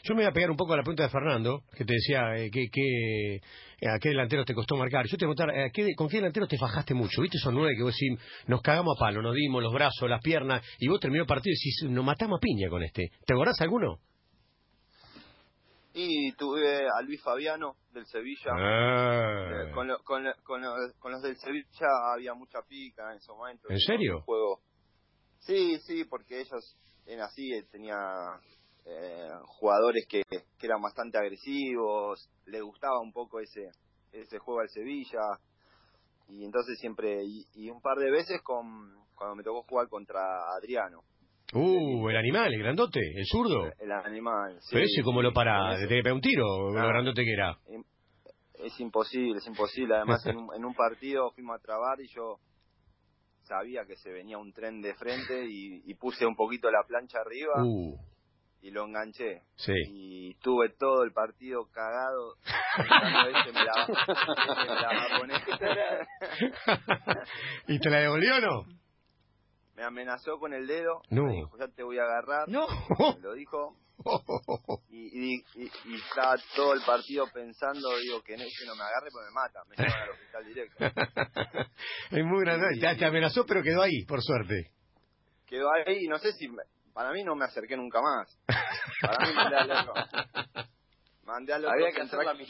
[0.03, 2.35] Yo me voy a pegar un poco a la pregunta de Fernando, que te decía
[2.35, 5.05] eh, que, que, eh, a qué delantero te costó marcar.
[5.07, 7.21] Yo te voy a contar, eh, ¿con qué delantero te fajaste mucho?
[7.21, 10.21] ¿Viste esos nueve que vos decís, nos cagamos a palo, nos dimos los brazos, las
[10.21, 13.11] piernas, y vos terminó el partido y decís, nos matamos a piña con este?
[13.25, 13.99] ¿Te acordás alguno?
[15.93, 18.51] Y tuve a Luis Fabiano del Sevilla.
[18.53, 19.63] Ah.
[19.67, 23.69] Eh, con, con, con, los del Sevilla había mucha pica en ese momento.
[23.69, 24.21] ¿En serio?
[24.21, 24.61] Juego.
[25.39, 27.97] Sí, sí, porque ellos en así eh, tenía
[28.85, 33.69] eh, jugadores que, que eran bastante agresivos, le gustaba un poco ese
[34.11, 35.39] ese juego al Sevilla
[36.27, 40.21] y entonces siempre y, y un par de veces con cuando me tocó jugar contra
[40.57, 41.03] Adriano
[41.53, 43.71] Uh, el animal, el grandote, el zurdo.
[43.79, 44.57] El animal.
[44.61, 47.57] Sí, Pero ese como sí, lo para, que pegar un tiro, lo grandote que era.
[48.63, 49.95] Es imposible, es imposible.
[49.95, 52.37] Además, en un, en un partido fuimos a trabar y yo
[53.43, 57.19] sabía que se venía un tren de frente y, y puse un poquito la plancha
[57.19, 57.97] arriba Uh,
[58.61, 59.41] y lo enganché.
[59.55, 59.73] sí.
[59.87, 62.35] Y tuve todo el partido cagado.
[62.77, 63.91] "Este me la, este
[64.69, 65.41] me la va a poner".
[67.67, 68.80] ¿Y te la devolvió o no?
[69.81, 71.01] Me amenazó con el dedo.
[71.09, 71.23] No.
[71.25, 72.47] Me dijo, ya te voy a agarrar.
[72.47, 72.67] No.
[73.15, 73.75] Me lo dijo.
[74.89, 78.83] Y, y, y, y estaba todo el partido pensando, digo, que no, que no me
[78.83, 79.63] agarre porque me mata.
[79.69, 80.85] Me llevan al hospital directo.
[82.17, 82.67] es muy grande.
[82.79, 84.71] Te, te amenazó, pero quedó ahí, por suerte.
[85.47, 86.63] quedó ahí y no sé si me-
[86.93, 88.37] para mí no me acerqué nunca más
[89.01, 89.93] para mí mandé al otro
[91.23, 92.43] mandé al otro Había que hacer la a que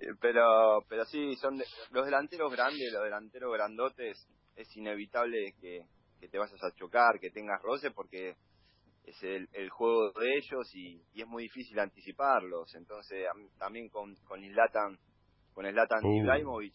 [0.00, 5.80] Eh, pero pero sí son de- los delanteros grandes los delanteros grandotes es inevitable que,
[6.20, 8.36] que te vayas a chocar que tengas roce porque
[9.04, 13.26] es el, el juego de ellos y, y es muy difícil anticiparlos entonces
[13.58, 14.98] también con con Zlatan
[15.54, 16.16] con Zlatan Uh.
[16.18, 16.74] Ibrahimovic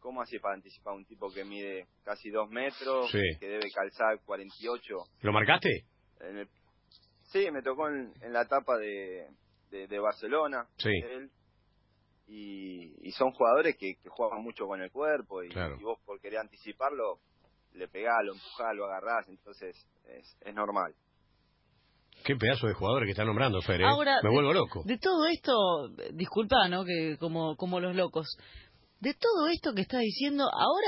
[0.00, 3.22] ¿Cómo hace para anticipar un tipo que mide casi dos metros, Sí.
[3.40, 4.96] que debe calzar 48?
[5.22, 5.86] ¿Lo marcaste?
[6.20, 6.48] En el-
[7.32, 9.28] Sí, me tocó en, en la etapa de,
[9.70, 10.68] de, de Barcelona.
[10.76, 10.90] Sí.
[10.90, 11.30] él.
[12.26, 15.76] Y, y son jugadores que, que juegan mucho con el cuerpo y, Claro.
[15.78, 17.18] y vos por querer anticiparlo,
[17.74, 19.76] le pegás, lo empujás, lo agarrás, entonces
[20.08, 20.94] es, es normal.
[22.24, 23.84] Qué pedazo de jugadores que está nombrando, Fer, ¿eh?
[23.86, 24.82] Ahora, Me vuelvo loco.
[24.84, 25.52] De todo esto,
[26.14, 26.84] disculpa, ¿no?
[26.84, 28.26] Que como, como los locos.
[29.04, 30.86] De todo esto que estás diciendo, ahora,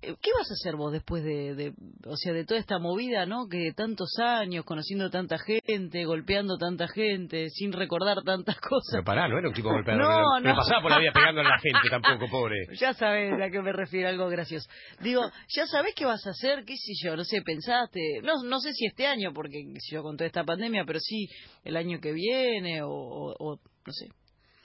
[0.00, 1.72] eh, ¿qué vas a hacer vos después de, de,
[2.06, 3.46] o sea, de toda esta movida, ¿no?
[3.46, 8.88] Que tantos años, conociendo tanta gente, golpeando tanta gente, sin recordar tantas cosas.
[8.92, 9.98] Pero pará, no era un tipo golpeado.
[10.00, 10.56] No, no, no.
[10.56, 12.56] pasaba por la vida pegando a la gente tampoco, pobre.
[12.80, 14.66] Ya sabes a qué me refiero, algo gracioso.
[15.00, 18.60] Digo, ya sabés qué vas a hacer, qué sé yo, no sé, pensaste, no, no
[18.60, 21.28] sé si este año, porque sé yo, con toda esta pandemia, pero sí
[21.64, 24.08] el año que viene, o, o- o no sé,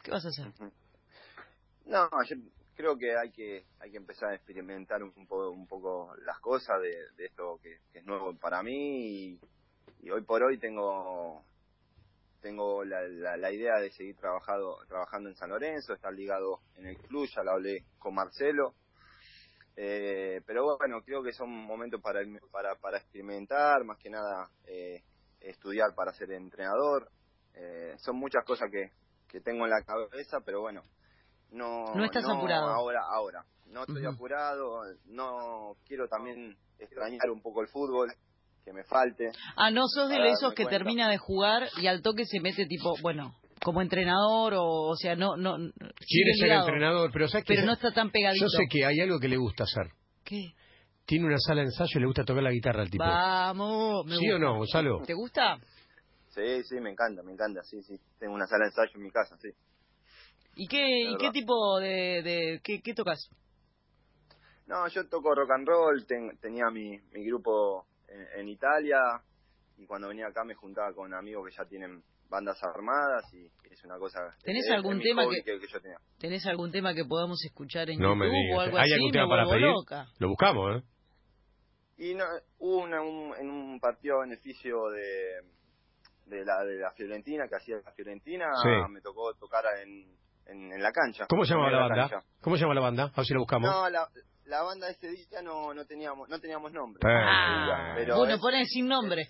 [0.03, 0.47] ¿qué vas a hacer?
[1.85, 2.35] No, yo
[2.75, 6.81] creo que hay que hay que empezar a experimentar un poco un poco las cosas
[6.81, 9.39] de, esto que, es nuevo para mí y,
[10.01, 11.43] y hoy por hoy tengo
[12.43, 16.87] tengo la, la, la idea de seguir trabajado, trabajando en San Lorenzo, estar ligado en
[16.87, 18.75] el club, ya lo hablé con Marcelo.
[19.75, 22.19] Eh, pero bueno, creo que son momentos para,
[22.51, 25.01] para, para experimentar, más que nada eh,
[25.39, 27.09] estudiar para ser entrenador.
[27.55, 28.91] Eh, son muchas cosas que,
[29.27, 30.83] que tengo en la cabeza, pero bueno,
[31.53, 32.67] no, No estás apurado.
[32.67, 33.45] Ahora, ahora.
[33.67, 38.07] No estoy apurado, no quiero también extrañar un poco el fútbol,
[38.63, 39.31] que me falte.
[39.55, 40.77] Ah, no sos de esos que cuenta.
[40.77, 45.15] termina de jugar y al toque se mete tipo, bueno, como entrenador o, o sea,
[45.15, 47.55] no, no, Quiere ser ligado, entrenador, pero ¿sabes qué?
[47.55, 48.45] pero no está tan pegadito.
[48.45, 49.91] Yo sé que hay algo que le gusta hacer.
[50.23, 50.53] ¿Qué?
[51.05, 53.03] Tiene una sala de ensayo y le gusta tocar la guitarra al tipo.
[53.03, 54.05] Vamos.
[54.05, 55.01] me ¿Sí o no, Gonzalo?
[55.05, 55.57] ¿Te gusta?
[56.29, 57.95] Sí, sí, me encanta, me encanta, sí, sí.
[58.19, 59.49] Tengo una sala de ensayo en mi casa, sí.
[60.55, 63.29] ¿Y qué, y qué tipo de, de qué, qué tocas?
[64.67, 68.97] No, yo toco rock and roll, ten- tenía mi, mi grupo en, en Italia
[69.77, 73.83] y cuando venía acá me juntaba con amigos que ya tienen bandas armadas y es
[73.83, 74.19] una cosa...
[74.43, 75.97] ¿Tenés es- algún tema que- que yo tenía.
[76.19, 78.57] ¿Tenés algún tema que podamos escuchar en No me YouTube digas.
[78.57, 78.93] o algo ¿Hay así?
[78.93, 79.61] algún tema para pedir?
[79.67, 80.07] loca.
[80.19, 80.83] Lo buscamos, ¿eh?
[81.97, 82.23] Y no,
[82.59, 85.41] hubo una- un, en un partido a beneficio de,
[86.25, 88.91] de, la, de la Fiorentina, que hacía la Fiorentina, Sí.
[88.91, 90.07] me tocó tocar en,
[90.47, 91.25] en, en la cancha.
[91.29, 92.09] ¿Cómo se llama en la banda?
[92.09, 92.27] cancha.
[92.41, 93.03] ¿Cómo se llama la banda?
[93.05, 93.69] A ver si la buscamos.
[93.69, 94.07] No, la,
[94.45, 97.01] la banda ese día no, no teníamos no teníamos nombre.
[97.05, 99.27] Ah, pero Bueno, es- pones sin nombre.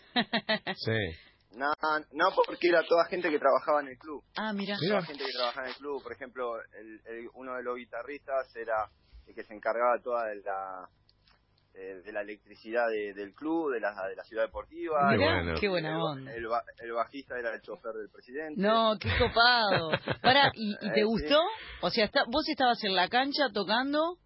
[0.75, 0.91] Sí.
[1.55, 1.67] No,
[2.13, 4.23] no porque era toda gente que trabajaba en el club.
[4.37, 4.75] ah, mira.
[4.81, 4.95] Mira.
[4.95, 6.01] Toda gente que trabajaba en el club.
[6.01, 8.89] Por ejemplo, el, el- uno de los guitarristas era
[9.27, 10.89] el que se encargaba toda de la
[11.75, 15.09] eh, de la electricidad de- del club, de la, de la ciudad deportiva.
[15.11, 15.53] Qué bueno.
[15.59, 16.33] qué buena El, onda.
[16.35, 18.61] el ba- el bajista era el chofer del presidente.
[18.61, 19.89] No, qué copado.
[20.21, 21.39] Para, ¿y, y te Eh, gustó?
[21.81, 24.17] O sea, está, vos estabas en la cancha tocando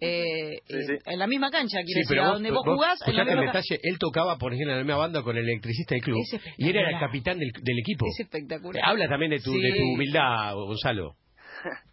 [0.00, 0.92] eh, Sí, eh, sí.
[1.06, 3.22] en la misma cancha, quiero Sí, decir, a vos, donde vos, vos jugás, en la
[3.22, 5.94] el misma ca- detalle, él tocaba, por ejemplo, en la misma banda con el electricista
[5.94, 6.18] del club
[6.58, 8.04] y era el capitán del, del equipo.
[8.06, 8.82] Es espectacular.
[8.84, 9.60] Habla también de tu, Sí.
[9.62, 11.14] de tu humildad, Gonzalo.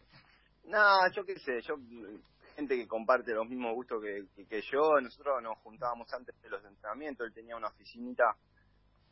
[0.66, 0.80] No,
[1.16, 1.76] yo qué sé, yo
[2.54, 7.28] gente que comparte los mismos gustos que, yo, nosotros nos juntábamos antes de los entrenamientos,
[7.28, 8.24] él tenía una oficinita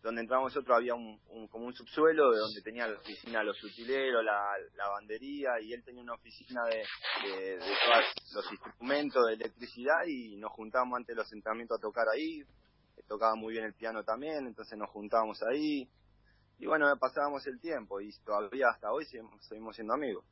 [0.02, 0.78] donde entrábamos nosotros.
[0.78, 5.60] Había un, un- como un subsuelo de donde tenía la oficina los utileros, la lavandería.
[5.62, 6.78] Y él tenía una oficina de,
[7.28, 10.04] de, todos los instrumentos de electricidad.
[10.08, 12.44] Y nos juntábamos antes de los entrenamientos a tocar ahí,
[13.08, 15.88] tocaba muy bien el piano también, entonces nos juntábamos ahí.
[16.58, 18.02] Y bueno, pasábamos el tiempo.
[18.02, 20.26] Y todavía hasta hoy seguimos siendo amigos.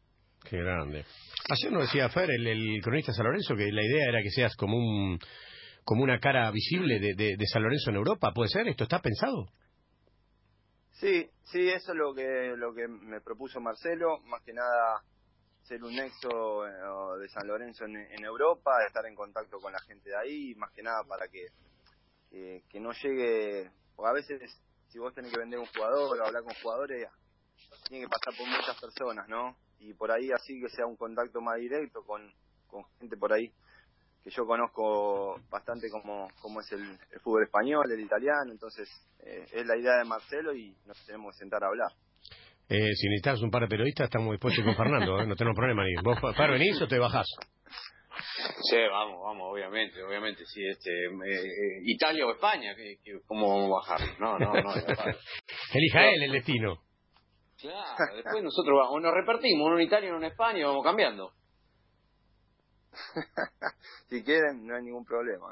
[0.43, 1.05] Qué grande.
[1.49, 4.55] Ayer nos decía Fer, el, el cronista San Lorenzo, que la idea era que seas
[4.55, 5.19] como un
[5.83, 8.31] como una cara visible de, de, de San Lorenzo en Europa.
[8.33, 8.67] ¿Puede ser?
[8.67, 9.47] ¿Esto está pensado?
[10.91, 15.01] Sí, sí, eso es lo que lo que me propuso Marcelo, más que nada
[15.63, 19.79] ser un nexo eh, de San Lorenzo en, en Europa, estar en contacto con la
[19.81, 21.47] gente de ahí, más que nada para que
[22.29, 24.39] que, que no llegue, o a veces
[24.89, 27.07] si vos tenés que vender un jugador o hablar con jugadores,
[27.87, 29.55] tiene que pasar por muchas personas, ¿no?
[29.79, 32.21] Y por ahí así que sea un contacto más directo con,
[32.67, 33.51] con gente por ahí
[34.23, 38.89] que yo conozco bastante como, como es el, el fútbol español, el italiano, entonces
[39.23, 41.91] eh, es la idea de Marcelo y nos tenemos que sentar a hablar.
[42.67, 45.25] Eh, si necesitas un par de periodistas, estamos dispuestos con Fernando, ¿eh?
[45.25, 45.95] no tenemos problema ni.
[46.03, 47.25] ¿Vos, Faro, venís o te bajás?
[48.69, 52.75] Sí, vamos, vamos, obviamente, obviamente, sí, este, eh, eh, Italia o España,
[53.25, 54.19] ¿cómo vamos a bajar?
[54.19, 54.73] No, no, no.
[55.73, 56.88] Elija él el destino.
[57.59, 60.83] Claro, después nosotros vamos, o nos repartimos, uno en Italia, uno en España, y vamos
[60.83, 61.31] cambiando.
[64.09, 65.47] si quieren, no hay ningún problema.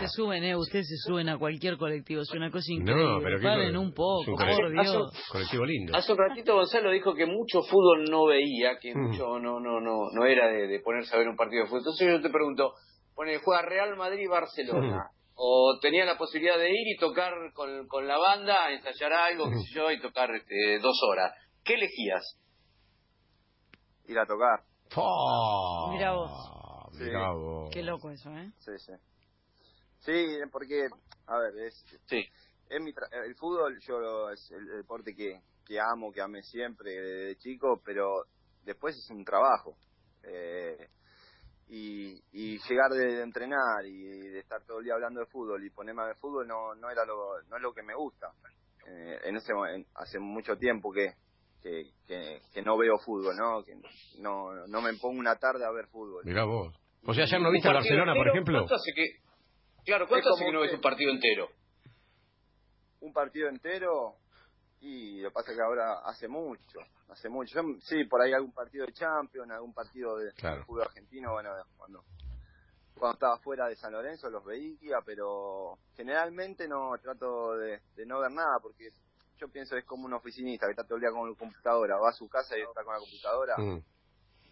[0.00, 3.04] Se suben, eh, ustedes se suben a cualquier colectivo, es una cosa increíble.
[3.04, 5.28] No, pero qué Paren un poco, un por colectivo- Dios.
[5.32, 5.96] Colectivo lindo.
[5.96, 8.98] Hace un ratito Gonzalo dijo que mucho fútbol no veía, que Mm.
[9.08, 11.80] mucho no no no no era de, de ponerse a ver un partido de fútbol.
[11.80, 12.74] Entonces yo te pregunto,
[13.14, 15.10] pone juega Real Madrid Barcelona
[15.42, 19.56] o tenía la posibilidad de ir y tocar con, con la banda, ensayar algo, qué
[19.56, 21.32] sé yo, y tocar este, dos horas.
[21.64, 22.36] ¿Qué elegías?
[24.06, 25.90] Ir a tocar, Fua.
[25.92, 26.92] Mirá vos.
[26.94, 27.70] Mirá vos.
[27.72, 28.52] Qué loco eso, ¿eh?
[28.58, 28.92] sí, sí.
[30.00, 30.88] Sí, porque,
[31.26, 32.22] a ver, es, Sí.
[32.68, 36.90] es mi tra- el fútbol yo es el deporte que, que amo, que amé siempre
[36.90, 38.24] desde chico, pero
[38.64, 39.76] después es un trabajo.
[40.22, 40.76] Eh,
[41.72, 45.64] y, y llegar de, de entrenar y de estar todo el día hablando de fútbol
[45.64, 48.32] y ponerme a ver fútbol no no era lo no es lo que me gusta.
[48.86, 51.14] Eh, en ese en- hace mucho tiempo que,
[51.62, 53.62] que, que, que no veo fútbol, ¿no?
[53.62, 53.76] Que
[54.18, 56.24] no no me pongo una tarde a ver fútbol.
[56.24, 56.74] Mirá vos.
[57.06, 58.58] O sea, ayer no ¿Un viste a Barcelona, por ejemplo.
[58.58, 59.06] ¿Cuánto hace que,
[59.86, 61.48] claro, ¿cuánto hace que no ves un partido entero?
[63.02, 64.16] un partido entero
[64.80, 67.62] y lo que pasa es que ahora hace mucho, hace mucho.
[67.62, 70.64] Yo, sí, por ahí algún partido de Champions, algún partido de, Claro.
[70.64, 72.04] fútbol argentino, bueno, cuando
[72.94, 78.20] cuando estaba fuera de San Lorenzo los veía, pero generalmente no trato de, de no
[78.20, 78.90] ver nada porque
[79.38, 82.10] yo pienso es como un oficinista que está todo el día con la computadora, va
[82.10, 83.56] a su casa y está con la computadora.
[83.56, 83.82] Mm.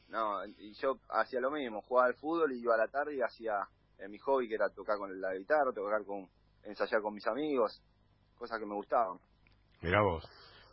[0.09, 3.21] No, y yo hacía lo mismo, jugaba al fútbol y iba a la tarde y
[3.21, 6.27] hacía eh, mi hobby que era tocar con la guitarra, tocar con
[6.63, 7.83] ensayar con mis amigos,
[8.39, 9.19] cosas que me gustaban.
[9.83, 10.25] Mirá vos.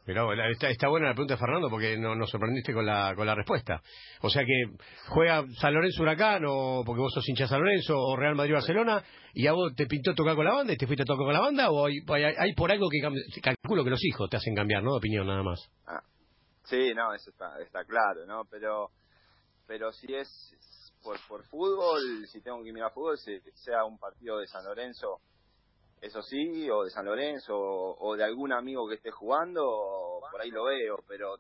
[0.06, 0.36] Mirá vos.
[0.52, 3.36] Está, está buena la pregunta de Fernando porque no, nos sorprendiste con la, con la
[3.36, 3.82] respuesta.
[4.22, 8.16] O sea que juega San Lorenzo Huracán o porque vos sos hincha San Lorenzo o
[8.16, 11.04] Real Madrid Barcelona y a vos te pintó tocar con la banda y te fuiste
[11.04, 12.02] a tocar con la banda o hay,
[12.38, 13.00] hay, por algo que
[13.42, 14.92] calculo que los hijos te hacen cambiar, ¿no?
[14.92, 15.60] De opinión nada más.
[15.88, 16.04] Ah,
[16.64, 18.44] sí, no, eso está, está claro, ¿no?
[18.50, 18.92] Pero
[19.68, 20.30] pero si es
[21.02, 25.22] por, por fútbol, si tengo que mirar fútbol, si sea un partido de San Lorenzo,
[26.06, 29.62] eso sí, o de San Lorenzo, o, o de algún amigo que esté jugando,
[30.32, 31.36] por ahí lo veo, pero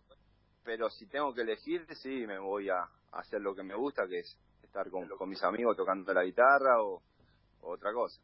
[0.63, 4.07] pero si tengo que elegir, sí, me voy a, a hacer lo que me gusta,
[4.09, 7.03] que es estar con, con mis amigos tocando la guitarra o,
[7.61, 8.19] o otra cosa.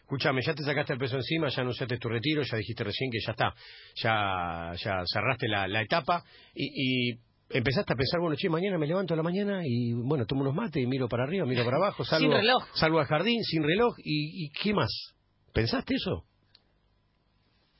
[0.00, 3.18] Escúchame, ya te sacaste el peso encima, ya anunciaste tu retiro, ya dijiste recién que
[3.24, 3.54] ya está,
[3.94, 8.86] ya, ya cerraste la, la etapa y, y empezaste a pensar, bueno, che, mañana me
[8.88, 11.76] levanto a la mañana y bueno, tomo unos mates y miro para arriba, miro para
[11.76, 12.64] abajo, salgo, Sin reloj.
[12.74, 15.13] salgo al jardín sin reloj y, y ¿qué más?
[15.54, 16.24] ¿Pensaste eso?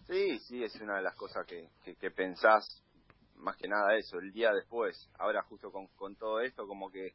[0.07, 2.65] Sí, sí, es una de las cosas que, que, que pensás,
[3.35, 5.11] más que nada eso, el día después.
[5.19, 7.15] Ahora justo con, con todo esto como que,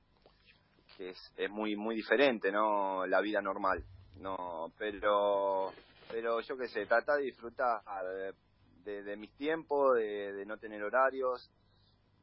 [0.98, 3.06] que es, es muy muy diferente, ¿no?
[3.08, 3.86] La vida normal,
[4.18, 4.74] ¿no?
[4.78, 5.72] Pero,
[6.12, 8.34] pero yo qué sé, trata de disfrutar de,
[8.84, 11.50] de, de mis tiempos, de, de no tener horarios,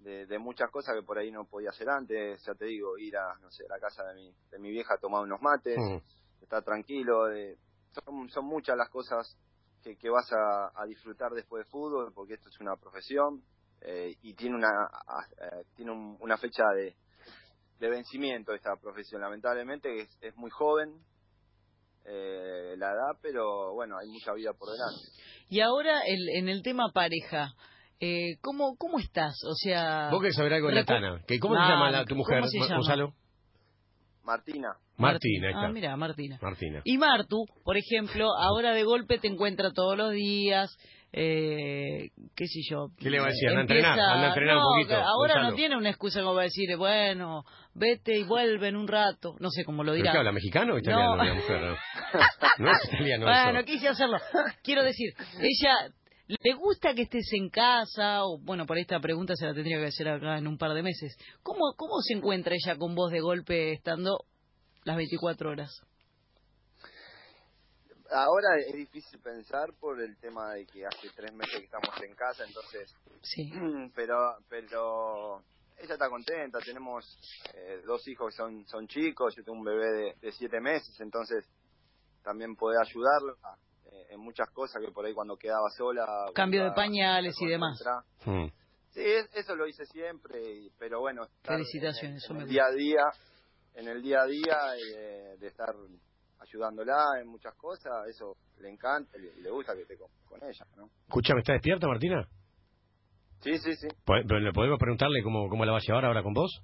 [0.00, 3.16] de, de muchas cosas que por ahí no podía hacer antes, ya te digo, ir
[3.16, 5.78] a, no sé, a la casa de mi, de mi vieja a tomar unos mates,
[5.78, 6.42] Mm.
[6.42, 7.56] estar tranquilo, de,
[8.04, 9.36] son, son muchas las cosas
[9.82, 13.42] que, que vas a, a disfrutar después de fútbol, porque esto es una profesión
[13.82, 15.26] eh, y tiene una a-
[15.58, 16.96] eh, tiene un- una fecha de,
[17.78, 19.20] de vencimiento esta profesión.
[19.20, 20.92] Lamentablemente es, es muy joven
[22.04, 25.02] eh, la edad, pero bueno, hay mucha vida por delante.
[25.48, 27.52] Y ahora el, en el tema pareja,
[28.00, 29.34] eh, ¿cómo, ¿cómo estás?
[29.44, 30.08] O sea...
[30.10, 31.22] Vos querés saber algo de la Tana.
[31.26, 32.76] ¿Que ¿Cómo No, se llama la- tu ¿cómo mujer, se Ma- llama?
[32.78, 33.14] Gonzalo?
[34.26, 35.48] Martina, Martina.
[35.54, 36.38] Ah, mira, Martina.
[36.42, 36.80] Martina.
[36.84, 40.76] Y Martu, por ejemplo, ahora de golpe te encuentra todos los días,
[41.12, 42.88] eh, qué sé yo.
[42.98, 43.48] ¿Qué le va a decir?
[43.48, 45.50] Anda a empieza- entrenar, anda a entrenar un No, poquito, Ahora Gonzalo.
[45.50, 49.36] no tiene una excusa como para decir, bueno, vete y vuelve en un rato.
[49.38, 50.12] No sé cómo lo ¿Pero dirá.
[50.12, 50.32] qué habla?
[50.32, 51.24] ¿Mexicano o italiano No.
[51.24, 51.60] la mujer?
[51.62, 51.76] No,
[52.58, 53.66] No es italiano Bueno, eso.
[53.66, 54.18] quise hacerlo.
[54.62, 55.90] Quiero decir, ella
[56.28, 59.86] le gusta que estés en casa o bueno, por esta pregunta se la tendría que
[59.86, 61.16] hacer acá en un par de meses.
[61.42, 64.24] ¿Cómo cómo se encuentra ella con vos de golpe estando
[64.84, 65.82] las 24 horas?
[68.10, 72.14] ahora es difícil pensar por el tema de que hace tres meses que estamos en
[72.14, 72.94] casa, entonces...
[73.22, 73.50] Sí.
[73.94, 75.42] Pero, pero
[75.78, 77.04] ella está contenta, tenemos
[77.54, 80.98] eh, dos hijos que son, son chicos, yo tengo un bebé de, de siete meses,
[81.00, 81.44] entonces
[82.22, 83.34] también puede ayudarla
[84.16, 86.04] en muchas cosas que por ahí cuando quedaba sola...
[86.34, 87.78] Cambio de pañales y demás.
[88.24, 88.46] Mm.
[88.90, 92.70] Sí, es- eso lo hice siempre, y- pero bueno, Felicitaciones, en, me el día a
[92.74, 93.02] día,
[93.74, 94.58] en el día a día
[94.96, 95.68] eh, de estar
[96.40, 100.66] ayudándola en muchas cosas, eso le encanta y le gusta que esté con, con ella,
[100.76, 100.88] ¿no?
[101.08, 102.26] Escúchame, ¿está despierta Martina?
[103.40, 106.62] Sí, sí, sí, ¿Le podemos preguntarle cómo, cómo la va a llevar ahora con vos?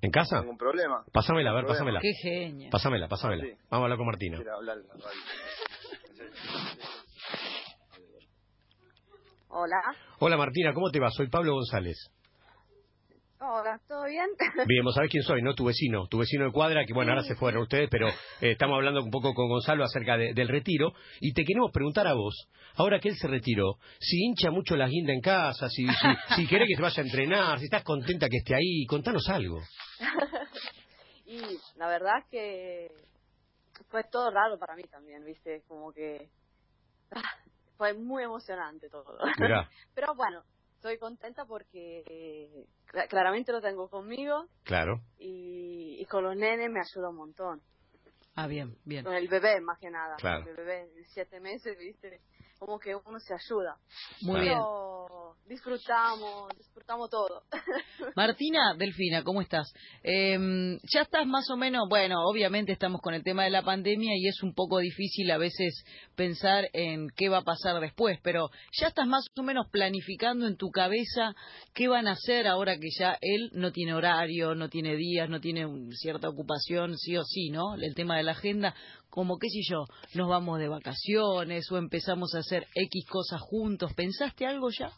[0.00, 0.40] ¿En casa?
[0.40, 1.04] ningún problema.
[1.12, 2.00] Pásamela, a ver, pásamela.
[2.00, 2.70] Qué genia.
[2.70, 3.44] Pásamela, pásamela.
[3.44, 3.50] Sí.
[3.70, 4.38] Vamos a hablar con Martina.
[4.38, 5.20] Hablar en la radio.
[6.16, 6.88] Sí, sí.
[9.48, 9.80] Hola.
[10.20, 11.10] Hola Martina, ¿cómo te va?
[11.10, 11.96] Soy Pablo González.
[13.40, 14.26] Hola, ¿todo bien?
[14.66, 15.54] Bien, vos sabés quién soy, ¿no?
[15.54, 18.74] Tu vecino, tu vecino de cuadra, que bueno, ahora se fueron ustedes, pero eh, estamos
[18.74, 22.34] hablando un poco con Gonzalo acerca de- del retiro, y te queremos preguntar a vos,
[22.74, 25.86] ahora que él se retiró, si hincha mucho la guinda en casa, si, si,
[26.34, 29.60] si querés que se vaya a entrenar, si estás contenta que esté ahí, contanos algo.
[31.26, 31.40] y
[31.76, 32.88] la verdad que
[33.88, 35.62] fue todo raro para mí también, ¿viste?
[35.68, 36.28] Como que
[37.78, 39.16] fue muy emocionante todo.
[39.94, 40.42] Pero bueno,
[40.74, 46.70] estoy contenta porque eh, cla- claramente lo tengo conmigo claro, y, y con los nenes
[46.70, 47.62] me ayuda un montón.
[48.34, 49.04] Ah, bien, bien.
[49.04, 50.16] Con el bebé más que nada.
[50.16, 50.48] Claro.
[50.48, 52.20] El bebé siete meses, ¿viste?
[52.58, 53.76] Como que uno se ayuda.
[54.22, 54.58] Muy bien.
[55.48, 57.42] Disfrutamos, disfrutamos todo.
[58.16, 59.72] Martina Delfina, ¿cómo estás?
[60.02, 60.36] Eh,
[60.92, 64.28] ya estás más o menos, bueno, obviamente estamos con el tema de la pandemia y
[64.28, 65.84] es un poco difícil a veces
[66.16, 70.58] pensar en qué va a pasar después, pero ya estás más o menos planificando en
[70.58, 71.34] tu cabeza
[71.72, 75.40] qué van a hacer ahora que ya él no tiene horario, no tiene días, no
[75.40, 77.74] tiene cierta ocupación, sí o sí, ¿no?
[77.74, 78.74] El tema de la agenda,
[79.10, 79.84] como qué sé yo,
[80.14, 83.92] nos vamos de vacaciones o empezamos a hacer X cosas juntos.
[83.94, 84.90] ¿Pensaste algo ya?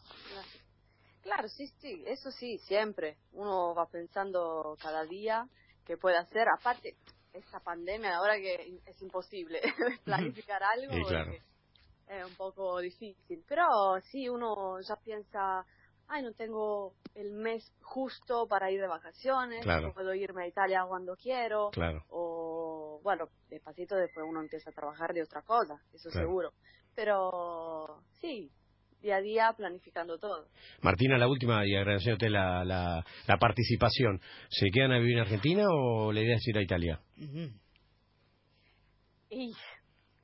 [1.21, 3.17] Claro, sí, sí, eso sí, siempre.
[3.33, 5.47] Uno va pensando cada día
[5.85, 6.47] qué puede hacer.
[6.57, 6.95] Aparte,
[7.33, 9.61] esta pandemia, ahora que es imposible
[10.03, 11.31] planificar algo, Sí, claro.
[11.31, 11.41] porque
[12.19, 13.43] es un poco difícil.
[13.47, 13.65] Pero
[14.11, 15.63] sí, uno ya piensa,
[16.07, 19.87] ay, no tengo el mes justo para ir de vacaciones, Claro.
[19.89, 21.69] no puedo irme a Italia cuando quiero.
[21.71, 22.03] claro.
[22.09, 22.50] O,
[23.03, 26.27] bueno, despacito después uno empieza a trabajar de otra cosa, eso Claro.
[26.27, 26.53] seguro.
[26.95, 28.51] Pero sí,
[29.01, 30.47] día a día planificando todo.
[30.81, 34.19] Martina, la última y agradeciéndote la, la, la participación.
[34.49, 36.99] ¿Se quedan a vivir en Argentina o la idea es ir a Italia?
[39.29, 39.53] Y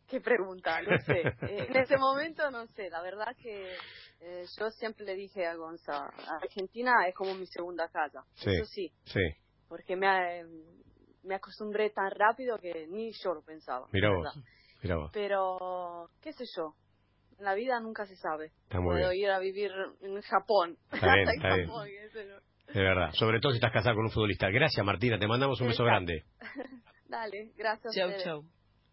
[0.07, 1.21] qué pregunta, no sé.
[1.41, 3.73] En ese momento no sé, la verdad que
[4.21, 6.05] eh, yo siempre le dije a Gonza,
[6.41, 8.49] Argentina es como mi segunda casa, Sí.
[8.51, 9.19] eso sí, Sí,
[9.67, 10.07] porque me,
[10.41, 10.45] eh,
[11.27, 13.87] me acostumbré tan rápido que ni yo lo pensaba.
[13.91, 14.27] mira vos,
[14.81, 15.11] mira vos.
[15.13, 16.73] Pero, qué sé yo,
[17.37, 18.51] en la vida nunca se sabe.
[18.63, 19.23] Está muy Puedo bien.
[19.23, 19.71] ir a vivir
[20.01, 20.77] en Japón.
[20.91, 21.67] Está bien, En está bien.
[21.67, 22.73] Japón, qué sé yo.
[22.73, 24.49] De verdad, sobre todo si estás casada con un futbolista.
[24.49, 26.23] Gracias, Martina, te mandamos un beso grande.
[27.07, 27.93] Dale, gracias.
[27.95, 28.43] Chau, chau.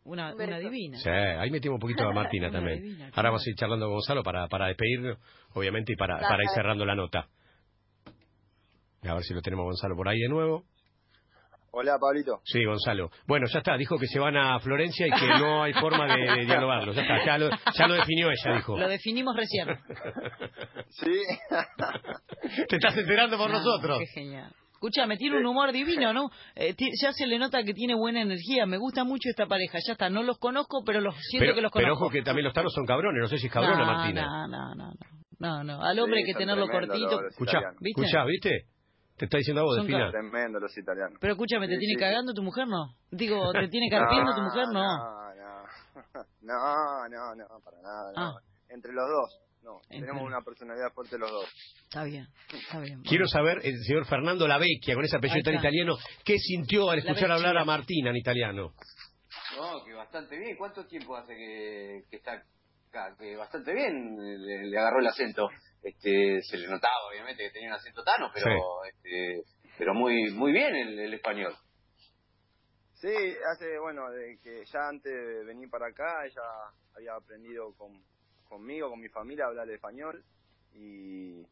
[0.04, 0.98] Una, una divina.
[0.98, 2.82] Sí, ahí metimos un poquito a Martina también.
[2.82, 5.18] divina, Ahora vamos a ir charlando con Gonzalo para, para despedirnos,
[5.54, 7.28] obviamente, y para, para ir cerrando la nota.
[9.02, 10.64] A ver si lo tenemos a Gonzalo por ahí de nuevo.
[11.76, 12.40] Hola, Pablito.
[12.44, 13.10] Sí, Gonzalo.
[13.26, 16.22] Bueno, ya está, dijo que se van a Florencia y que no hay forma de,
[16.22, 16.92] de dialogarlo.
[16.92, 18.78] Ya está, ya lo, ya lo definió ella, dijo.
[18.78, 19.68] Lo definimos recién.
[20.90, 21.10] Sí.
[22.68, 23.98] Te estás enterando por No, nosotros.
[23.98, 24.52] Qué genial.
[24.72, 26.30] Escúchame, tiene un humor divino, ¿no?
[26.54, 28.66] Eh, ya se le nota que tiene buena energía.
[28.66, 29.78] Me gusta mucho esta pareja.
[29.86, 32.04] Ya está, no los conozco, pero los siento Pero, que los pero conozco.
[32.04, 33.20] ojo que también los taros son cabrones.
[33.22, 34.22] No sé si es cabrona, no, Martina.
[34.26, 34.92] No, no, no, no.
[35.38, 35.82] No, no.
[35.82, 37.18] Al hombre hay que tenerlo cortito.
[37.28, 38.66] escuchá, ¿viste?
[39.16, 40.10] Te está diciendo a vos, Son Delfina.
[40.10, 41.18] Tremendo los italianos.
[41.20, 42.66] Pero escúchame, ¿te Sí, tiene sí, cagando tu mujer?
[42.66, 42.96] No.
[43.10, 44.64] Digo, ¿te tiene carpiendo tu mujer?
[44.72, 44.82] No.
[44.82, 46.28] No, no.
[46.42, 48.12] No, no, no, para nada.
[48.16, 48.36] No.
[48.36, 48.40] Ah.
[48.68, 49.40] Entre los dos.
[49.62, 51.46] No, Entre- tenemos una personalidad fuerte los dos.
[51.84, 53.00] Está bien, está bien.
[53.02, 57.30] Quiero saber, el señor Fernando Lavecchia, con ese apellido tan italiano, ¿qué sintió al escuchar
[57.32, 58.74] hablar a Martina en italiano?
[59.56, 60.56] No, que bastante bien.
[60.58, 63.16] ¿Cuánto tiempo hace que, que está acá?
[63.18, 65.48] Que bastante bien le, le agarró el acento.
[65.84, 69.42] Este, se le notaba, obviamente, que tenía un acento tano, pero este,
[69.76, 71.54] pero muy muy bien el, el español.
[72.94, 73.12] Sí,
[73.52, 76.40] hace, bueno, de que ya antes de venir para acá, ella
[76.96, 78.02] había aprendido con,
[78.48, 80.24] conmigo, con mi familia, a hablar español.
[80.72, 81.46] Y,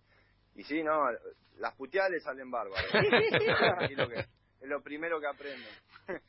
[0.54, 1.10] y sí, no,
[1.58, 2.86] las puteales salen bárbaras.
[4.62, 6.22] Que es lo primero que aprenden.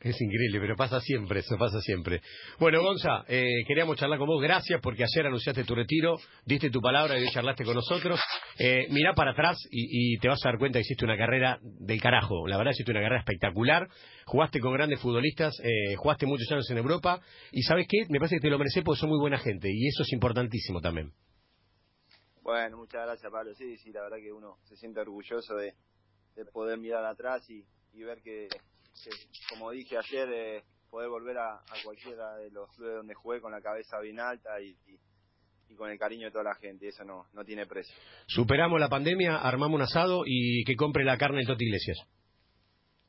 [0.00, 2.20] Es increíble, pero pasa siempre, eso pasa siempre.
[2.58, 4.42] Bueno, Gonza, eh, queríamos charlar con vos.
[4.42, 8.20] Gracias porque ayer anunciaste tu retiro, diste tu palabra y hoy charlaste con nosotros.
[8.58, 12.00] Eh, mirá para atrás y, te vas a dar cuenta que hiciste una carrera del
[12.00, 12.46] carajo.
[12.46, 13.88] La verdad, hiciste una carrera espectacular.
[14.26, 17.20] Jugaste con grandes futbolistas, eh, jugaste muchos años en Europa.
[17.50, 18.04] Y ¿sabes qué?
[18.10, 19.70] Me parece que te lo mereces porque son muy buena gente.
[19.72, 21.12] Y eso es importantísimo también.
[22.42, 23.54] Bueno, muchas gracias, Pablo.
[23.54, 25.74] Sí, sí, la verdad que uno se siente orgulloso de,
[26.34, 27.64] de poder mirar atrás y
[28.04, 28.48] ver que
[29.02, 29.10] que,
[29.48, 33.52] como dije ayer, eh, poder volver a, a, cualquiera de los clubes donde jugué con
[33.52, 34.98] la cabeza bien alta y, y,
[35.68, 36.88] y, con el cariño de toda la gente.
[36.88, 37.94] Eso no, no tiene precio.
[38.26, 41.98] Superamos la pandemia, armamos un asado y que compre la carne el Toti Iglesias.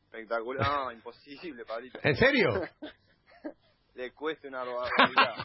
[0.06, 0.68] Espectacular.
[0.68, 2.00] No, imposible, Pablito.
[2.02, 2.62] ¿En serio?
[3.94, 5.36] Le cuesta una barbaridad.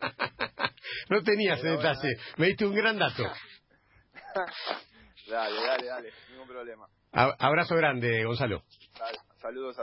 [1.10, 2.16] no tenías ese detalle.
[2.36, 3.22] Me diste un gran dato.
[5.28, 6.12] dale, dale, dale.
[6.30, 6.86] Ningún problema.
[7.12, 8.64] Abrazo grande, Gonzalo.
[8.98, 9.18] Dale.
[9.42, 9.76] Saludos